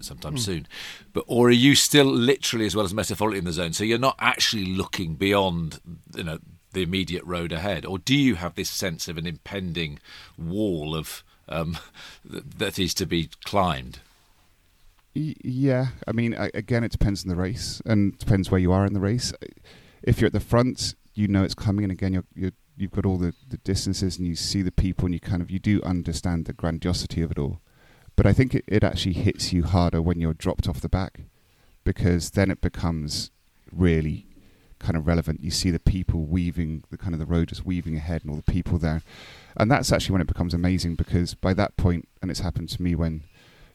[0.00, 0.40] sometime mm.
[0.40, 0.66] soon.
[1.12, 3.72] But or are you still literally as well as metaphorically in the zone?
[3.72, 5.80] So you're not actually looking beyond,
[6.16, 6.38] you know,
[6.72, 9.98] the immediate road ahead, or do you have this sense of an impending
[10.38, 11.78] wall of um,
[12.24, 14.00] that is to be climbed?
[15.12, 18.94] Yeah, I mean, again, it depends on the race and depends where you are in
[18.94, 19.32] the race.
[20.02, 23.06] If you're at the front, you know it's coming, and again, you're, you're you've got
[23.06, 25.82] all the, the distances and you see the people and you kind of you do
[25.82, 27.60] understand the grandiosity of it all.
[28.16, 31.20] But I think it, it actually hits you harder when you're dropped off the back
[31.84, 33.30] because then it becomes
[33.70, 34.26] really
[34.78, 35.42] kind of relevant.
[35.42, 38.36] You see the people weaving the kind of the road just weaving ahead and all
[38.36, 39.02] the people there.
[39.56, 42.82] And that's actually when it becomes amazing because by that point, and it's happened to
[42.82, 43.22] me when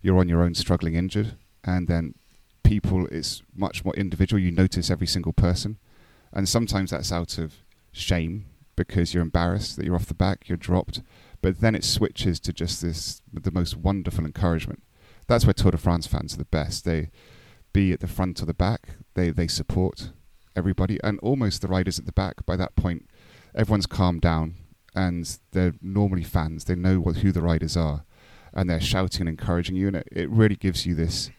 [0.02, 2.16] you're on your own struggling injured and then
[2.64, 4.42] people it's much more individual.
[4.42, 5.78] You notice every single person.
[6.34, 7.54] And sometimes that's out of
[7.92, 8.46] shame
[8.76, 11.02] because you're embarrassed that you're off the back, you're dropped.
[11.42, 14.84] But then it switches to just this the most wonderful encouragement.
[15.28, 16.86] That's where Tour de France fans are the best.
[16.86, 17.10] They
[17.74, 20.12] be at the front or the back, they they support
[20.56, 22.46] everybody, and almost the riders at the back.
[22.46, 23.10] By that point,
[23.54, 24.56] everyone's calmed down,
[24.96, 26.64] and they're normally fans.
[26.64, 28.06] They know what, who the riders are,
[28.54, 31.30] and they're shouting and encouraging you, and it, it really gives you this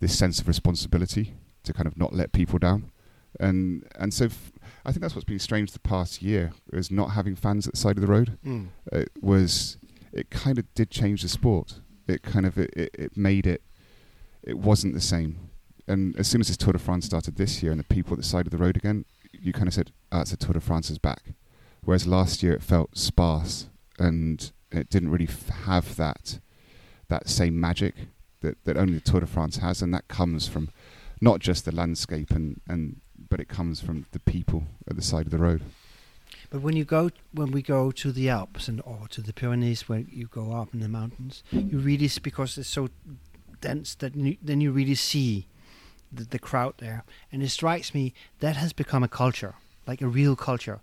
[0.00, 2.90] this sense of responsibility to kind of not let people down,
[3.38, 4.26] and and so.
[4.26, 4.52] F-
[4.84, 7.78] I think that's what's been strange the past year is not having fans at the
[7.78, 8.38] side of the road.
[8.44, 8.68] Mm.
[8.92, 9.76] It was
[10.12, 11.80] it kind of did change the sport.
[12.08, 13.62] It kind of it, it, it made it
[14.42, 15.50] it wasn't the same.
[15.86, 18.18] And as soon as this Tour de France started this year and the people at
[18.18, 20.60] the side of the road again, you kind of said, "Ah, it's a Tour de
[20.60, 21.34] France is back."
[21.82, 23.68] Whereas last year it felt sparse
[23.98, 26.40] and it didn't really f- have that
[27.08, 27.94] that same magic
[28.40, 30.70] that, that only the Tour de France has, and that comes from
[31.20, 35.26] not just the landscape and, and but it comes from the people at the side
[35.26, 35.62] of the road.
[36.50, 39.88] But when you go, when we go to the Alps and or to the Pyrenees,
[39.88, 42.88] where you go up in the mountains, you really because it's so
[43.60, 45.46] dense that you, then you really see
[46.12, 49.54] the, the crowd there, and it strikes me that has become a culture,
[49.86, 50.80] like a real culture.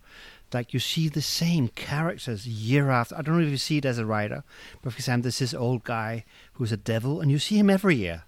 [0.54, 3.16] like you see the same characters year after.
[3.16, 4.44] I don't know if you see it as a writer,
[4.82, 6.24] but for example, there's this old guy
[6.54, 8.24] who's a devil, and you see him every year,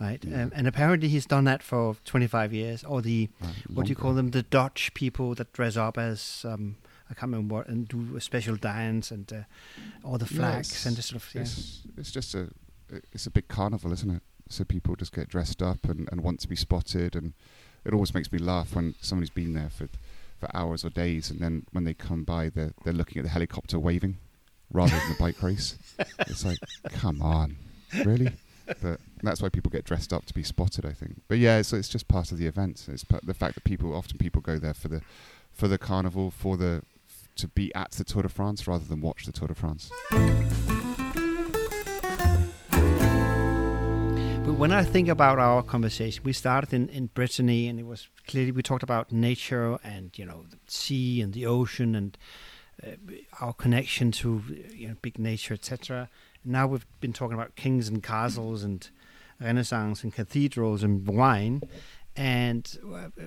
[0.00, 0.22] right?
[0.24, 0.44] Yeah.
[0.44, 2.84] Um, and apparently he's done that for 25 years.
[2.84, 4.30] Or the Right, what do you call them?
[4.30, 6.76] The Dutch people that dress up as um,
[7.10, 9.36] I can't remember what and do a special dance and uh,
[10.04, 11.42] all the flags it's- and the sort of yeah.
[11.42, 12.48] It's, it's just a
[13.12, 14.22] it's a big carnival, isn't it?
[14.48, 17.34] So people just get dressed up and, and want to be spotted, and
[17.84, 19.88] it always makes me laugh when somebody's been there for
[20.40, 23.30] for hours or days, and then when they come by, they're they're looking at the
[23.30, 24.16] helicopter waving
[24.72, 25.76] rather than the bike race.
[26.20, 26.58] It's like,
[26.92, 27.56] come on,
[28.04, 28.32] really?
[28.82, 31.22] But that's why people get dressed up to be spotted, I think.
[31.28, 32.86] But yeah, so it's just part of the event.
[32.88, 35.02] It's the fact that people often people go there for the
[35.52, 36.82] for the carnival, for the
[37.36, 39.90] to be at the Tour de France rather than watch the Tour de France.
[44.48, 48.08] But when I think about our conversation, we started in, in Brittany, and it was
[48.26, 52.16] clearly we talked about nature and you know the sea and the ocean and
[52.82, 52.92] uh,
[53.40, 54.42] our connection to
[54.72, 56.08] you know big nature, etc.
[56.48, 58.88] Now we've been talking about kings and castles and
[59.40, 61.62] Renaissance and cathedrals and wine.
[62.16, 62.66] And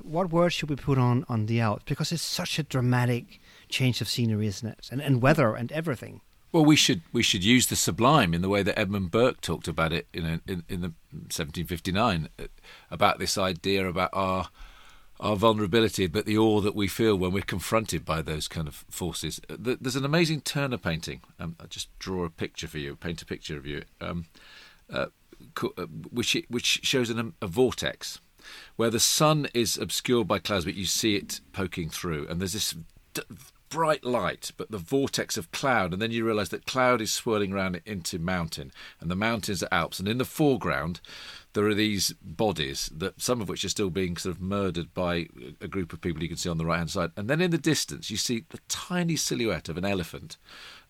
[0.03, 1.83] what words should we put on on the Alps?
[1.85, 4.89] Because it's such a dramatic change of scenery, isn't it?
[4.91, 6.19] And, and weather and everything.
[6.51, 9.69] Well, we should we should use the sublime in the way that Edmund Burke talked
[9.69, 12.43] about it in a, in, in the 1759 uh,
[12.89, 14.49] about this idea about our
[15.21, 18.83] our vulnerability, but the awe that we feel when we're confronted by those kind of
[18.89, 19.39] forces.
[19.49, 21.21] Uh, There's an amazing Turner painting.
[21.39, 24.25] Um, I'll just draw a picture for you, paint a picture of you, um,
[24.91, 25.07] uh,
[25.61, 28.19] uh, which which shows an, a vortex
[28.75, 32.53] where the sun is obscured by clouds, but you see it poking through, and there's
[32.53, 32.75] this
[33.71, 37.53] bright light, but the vortex of cloud, and then you realise that cloud is swirling
[37.53, 40.99] around into mountain, and the mountains are Alps, and in the foreground
[41.53, 45.27] there are these bodies that some of which are still being sort of murdered by
[45.59, 47.51] a group of people you can see on the right hand side, and then in
[47.51, 50.37] the distance you see the tiny silhouette of an elephant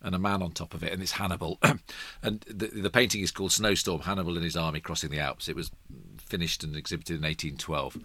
[0.01, 1.59] and a man on top of it, and it's Hannibal.
[2.23, 5.47] and the, the painting is called Snowstorm Hannibal and his army crossing the Alps.
[5.47, 5.69] It was
[6.31, 7.97] finished and exhibited in 1812.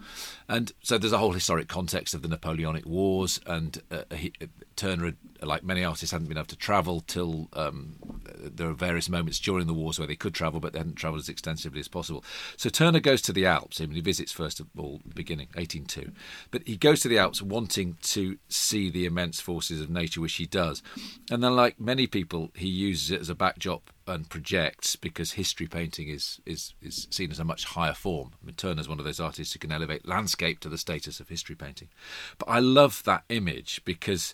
[0.49, 4.33] And so there's a whole historic context of the Napoleonic Wars, and uh, he,
[4.75, 7.95] Turner, had, like many artists, hadn't been able to travel till um,
[8.37, 11.21] there are various moments during the wars where they could travel, but they hadn't travelled
[11.21, 12.21] as extensively as possible.
[12.57, 13.79] So Turner goes to the Alps.
[13.79, 16.11] I mean, he visits first of all the beginning, 1802,
[16.51, 20.35] but he goes to the Alps wanting to see the immense forces of nature, which
[20.35, 20.83] he does.
[21.31, 25.67] And then, like many people, he uses it as a backdrop and projects because history
[25.67, 28.31] painting is, is, is seen as a much higher form.
[28.41, 31.29] I mean, Turner's one of those artists who can elevate landscape to the status of
[31.29, 31.89] history painting.
[32.37, 34.33] But I love that image because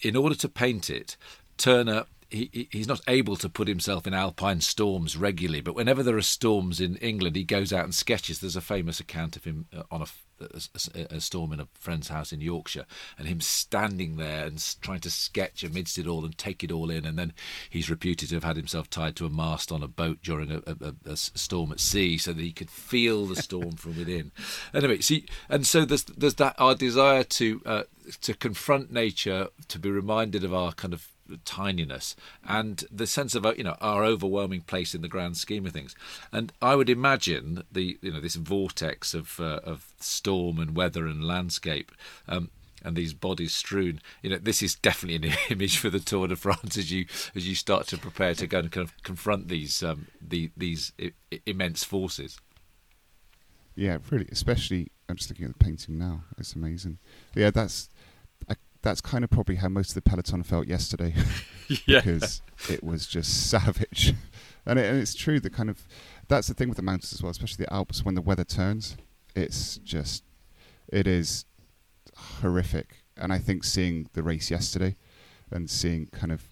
[0.00, 1.16] in order to paint it,
[1.56, 2.04] Turner
[2.34, 6.16] he, he- he's not able to put himself in alpine storms regularly, but whenever there
[6.16, 8.38] are storms in England, he goes out and sketches.
[8.40, 10.06] There's a famous account of him uh, on a,
[11.20, 12.86] storm in a friend's house in Yorkshire,
[13.18, 16.90] and him standing there and trying to sketch amidst it all and take it all
[16.90, 17.04] in.
[17.06, 17.32] And then
[17.70, 20.50] he's reputed to have had himself tied to a mast on a boat during
[21.06, 24.32] a storm at sea, so that he could feel the storm from within.
[24.74, 27.82] Anyway, see, and so there's there's that our desire to uh,
[28.22, 31.08] to confront nature, to be reminded of our kind of
[31.44, 32.14] tininess
[32.46, 35.72] and the sense of uh, you know our overwhelming place in the grand scheme of
[35.72, 35.94] things
[36.32, 41.06] and i would imagine the you know this vortex of uh, of storm and weather
[41.06, 41.90] and landscape
[42.28, 42.50] um
[42.84, 46.36] and these bodies strewn you know this is definitely an image for the tour de
[46.36, 49.82] france as you as you start to prepare to go and kind of confront these
[49.82, 51.12] um the, these I-
[51.46, 52.38] immense forces
[53.76, 54.28] Yeah, really.
[54.30, 56.22] Especially, I'm just looking at the painting now.
[56.38, 56.98] It's amazing.
[57.34, 57.88] Yeah, that's
[58.84, 61.14] that's kind of probably how most of the peloton felt yesterday,
[61.86, 64.14] because it was just savage.
[64.66, 65.40] And, it, and it's true.
[65.40, 65.86] that kind of
[66.26, 68.02] that's the thing with the mountains as well, especially the Alps.
[68.02, 68.96] When the weather turns,
[69.36, 70.24] it's just
[70.88, 71.44] it is
[72.16, 73.02] horrific.
[73.14, 74.96] And I think seeing the race yesterday,
[75.50, 76.48] and seeing kind of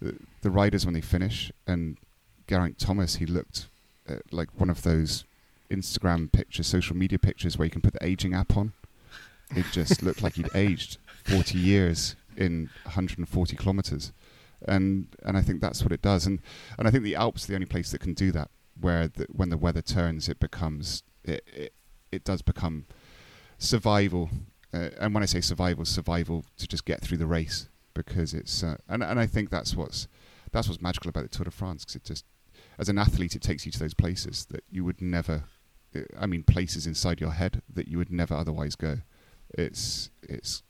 [0.00, 1.98] the, the riders when they finish, and
[2.46, 3.66] Geraint Thomas, he looked
[4.08, 5.24] uh, like one of those
[5.68, 8.72] Instagram pictures, social media pictures where you can put the aging app on.
[9.56, 10.98] It just looked like he'd aged
[11.28, 14.12] 40 years in 140 kilometers.
[14.66, 16.26] And and I think that's what it does.
[16.26, 16.40] And
[16.78, 18.50] and I think the Alps are the only place that can do that,
[18.80, 21.72] where the, when the weather turns, it becomes it it,
[22.10, 22.86] it does become
[23.58, 24.30] survival.
[24.72, 28.62] Uh, and when I say survival, survival to just get through the race because it's
[28.62, 30.08] uh, and and I think that's what's
[30.52, 32.24] that's what's magical about the Tour de France because it just
[32.78, 35.44] as an athlete it takes you to those places that you would never
[35.94, 38.98] uh, I mean places inside your head that you would never otherwise go.
[39.54, 40.62] It's it's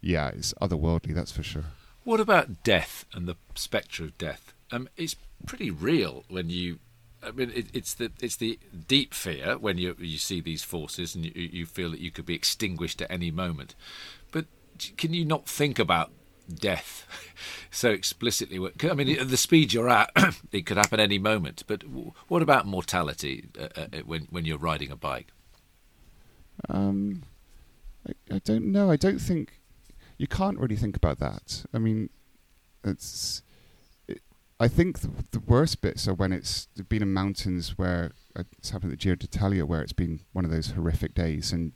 [0.00, 1.64] yeah, it's otherworldly, that's for sure.
[2.04, 4.52] What about death and the spectre of death?
[4.70, 6.78] Um, it's pretty real when you.
[7.22, 11.14] I mean, it, it's the it's the deep fear when you you see these forces
[11.14, 13.74] and you, you feel that you could be extinguished at any moment.
[14.30, 14.46] But
[14.96, 16.12] can you not think about
[16.48, 17.06] death
[17.70, 18.58] so explicitly?
[18.88, 20.10] I mean, at the speed you're at,
[20.52, 21.64] it could happen any moment.
[21.66, 21.82] But
[22.28, 25.26] what about mortality uh, uh, when when you're riding a bike?
[26.68, 27.24] Um,
[28.08, 28.90] I, I don't know.
[28.90, 29.57] I don't think
[30.18, 31.64] you can't really think about that.
[31.72, 32.10] I mean,
[32.84, 33.42] it's.
[34.08, 34.20] It,
[34.60, 38.70] I think the, the, worst bits are when it's been in mountains where uh, it's
[38.70, 41.72] happened at the Giro d'Italia, where it's been one of those horrific days, and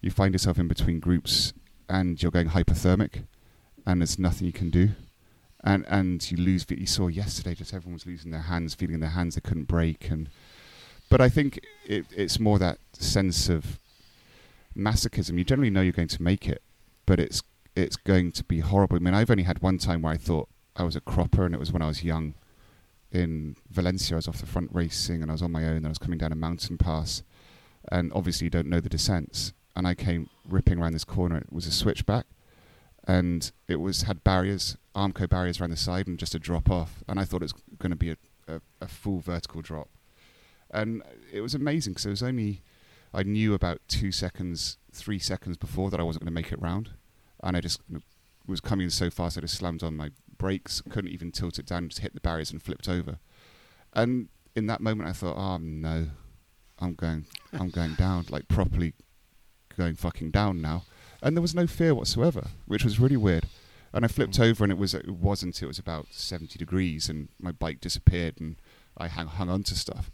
[0.00, 1.52] you find yourself in between groups,
[1.88, 3.24] and you're going hypothermic,
[3.86, 4.90] and there's nothing you can do,
[5.62, 6.66] and and you lose.
[6.68, 10.10] You saw yesterday, just everyone was losing their hands, feeling their hands they couldn't break,
[10.10, 10.28] and.
[11.08, 13.78] But I think it, it's more that sense of
[14.76, 15.38] masochism.
[15.38, 16.62] You generally know you're going to make it,
[17.06, 17.42] but it's
[17.76, 18.96] it's going to be horrible.
[18.96, 21.54] I mean, I've only had one time where I thought I was a cropper, and
[21.54, 22.34] it was when I was young.
[23.12, 25.76] In Valencia, I was off the front racing, and I was on my own.
[25.76, 27.22] And I was coming down a mountain pass,
[27.92, 29.52] and obviously you don't know the descents.
[29.76, 31.36] And I came ripping around this corner.
[31.36, 32.26] It was a switchback,
[33.06, 37.04] and it was had barriers, Armco barriers around the side, and just a drop off.
[37.06, 38.16] And I thought it was going to be a,
[38.48, 39.90] a, a full vertical drop,
[40.70, 42.62] and it was amazing because it was only
[43.12, 46.60] I knew about two seconds, three seconds before that I wasn't going to make it
[46.60, 46.90] round,
[47.42, 47.80] and I just
[48.46, 51.88] was coming so fast I just slammed on my brakes, couldn't even tilt it down,
[51.88, 53.18] just hit the barriers and flipped over.
[53.92, 56.08] And in that moment, I thought, oh no,
[56.78, 58.94] I'm going, I'm going down, like properly
[59.76, 60.84] going fucking down now.
[61.22, 63.46] And there was no fear whatsoever, which was really weird.
[63.92, 65.62] And I flipped over, and it was it wasn't.
[65.62, 68.56] It was about 70 degrees, and my bike disappeared, and
[68.98, 70.10] I hung, hung on to stuff.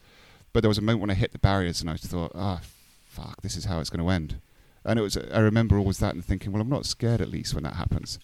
[0.53, 2.67] But there was a moment when I hit the barriers, and I thought, ah, oh,
[3.07, 4.41] fuck, this is how it's going to end.
[4.85, 7.55] And it was, I remember always that and thinking, well, I'm not scared at least
[7.55, 8.19] when that happens,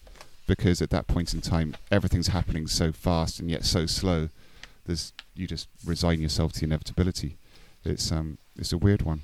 [0.46, 4.28] because at that point in time, everything's happening so fast and yet so slow.
[4.86, 7.36] There's, you just resign yourself to the inevitability.
[7.84, 9.22] It's, um, it's a weird one.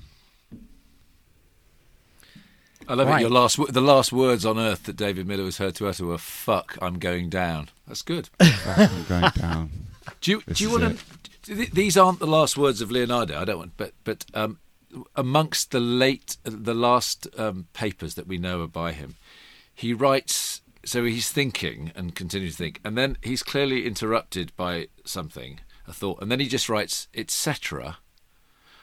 [2.89, 3.19] I love right.
[3.19, 3.23] it.
[3.23, 6.19] Your last, the last words on earth that David Miller was heard to utter were
[6.19, 8.29] "fuck, I'm going down." That's good.
[8.41, 9.71] I'm going down.
[10.21, 10.99] Do you, do you want
[11.45, 11.55] to?
[11.55, 13.41] These aren't the last words of Leonardo.
[13.41, 14.59] I don't want, but but um,
[15.15, 19.17] amongst the late, the last um, papers that we know are by him,
[19.75, 20.61] he writes.
[20.85, 25.95] So he's thinking and continues to think, and then he's clearly interrupted by something, a
[25.95, 27.99] thought, and then he just writes etc.,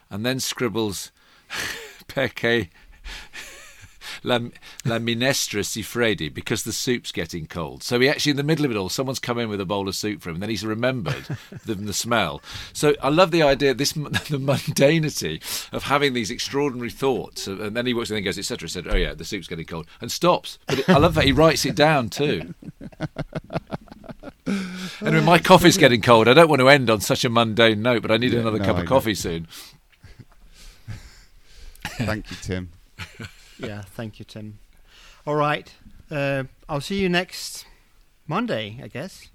[0.10, 1.12] and then scribbles
[2.08, 2.70] perché
[4.24, 4.40] La,
[4.86, 7.82] la minestra si freddi because the soup's getting cold.
[7.82, 9.88] So he actually, in the middle of it all, someone's come in with a bowl
[9.88, 11.26] of soup for him, and then he's remembered
[11.66, 12.42] the, the smell.
[12.72, 15.42] So I love the idea, this the mundanity
[15.74, 18.94] of having these extraordinary thoughts, and then he works and then goes, etc., etc.
[18.94, 20.60] Oh yeah, the soup's getting cold, and stops.
[20.68, 22.54] But it, I love that he writes it down too.
[25.02, 26.28] anyway, my coffee's getting cold.
[26.28, 28.60] I don't want to end on such a mundane note, but I need yeah, another
[28.60, 28.90] no, cup I of know.
[28.90, 29.48] coffee soon.
[31.98, 32.70] Thank you, Tim
[33.62, 34.60] yeah, thank you, Tim.
[35.26, 35.74] All right.
[36.10, 37.66] Uh, I'll see you next
[38.28, 39.30] Monday, I guess.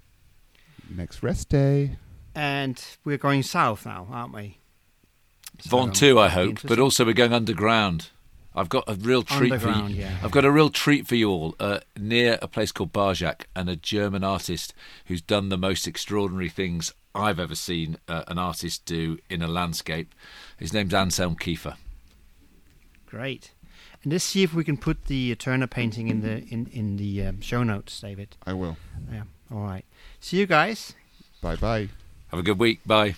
[0.89, 1.97] Next rest day.
[2.35, 4.59] And we're going south now, aren't we?
[5.59, 8.09] So too, I hope, but also we're going underground.
[8.53, 9.87] I've got a real treat for you.
[9.87, 10.17] Yeah.
[10.23, 13.69] I've got a real treat for you all uh, near a place called Barjac and
[13.69, 14.73] a German artist
[15.05, 19.47] who's done the most extraordinary things I've ever seen uh, an artist do in a
[19.47, 20.13] landscape.
[20.57, 21.75] His name's Anselm Kiefer.
[23.05, 23.51] Great.
[24.07, 27.23] And let's see if we can put the Turner painting in the in in the
[27.23, 28.37] um, show notes, David.
[28.45, 28.77] I will.
[29.11, 29.23] Yeah.
[29.51, 29.83] All right.
[30.21, 30.93] See you guys.
[31.41, 31.89] Bye bye.
[32.29, 32.79] Have a good week.
[32.85, 33.15] Bye.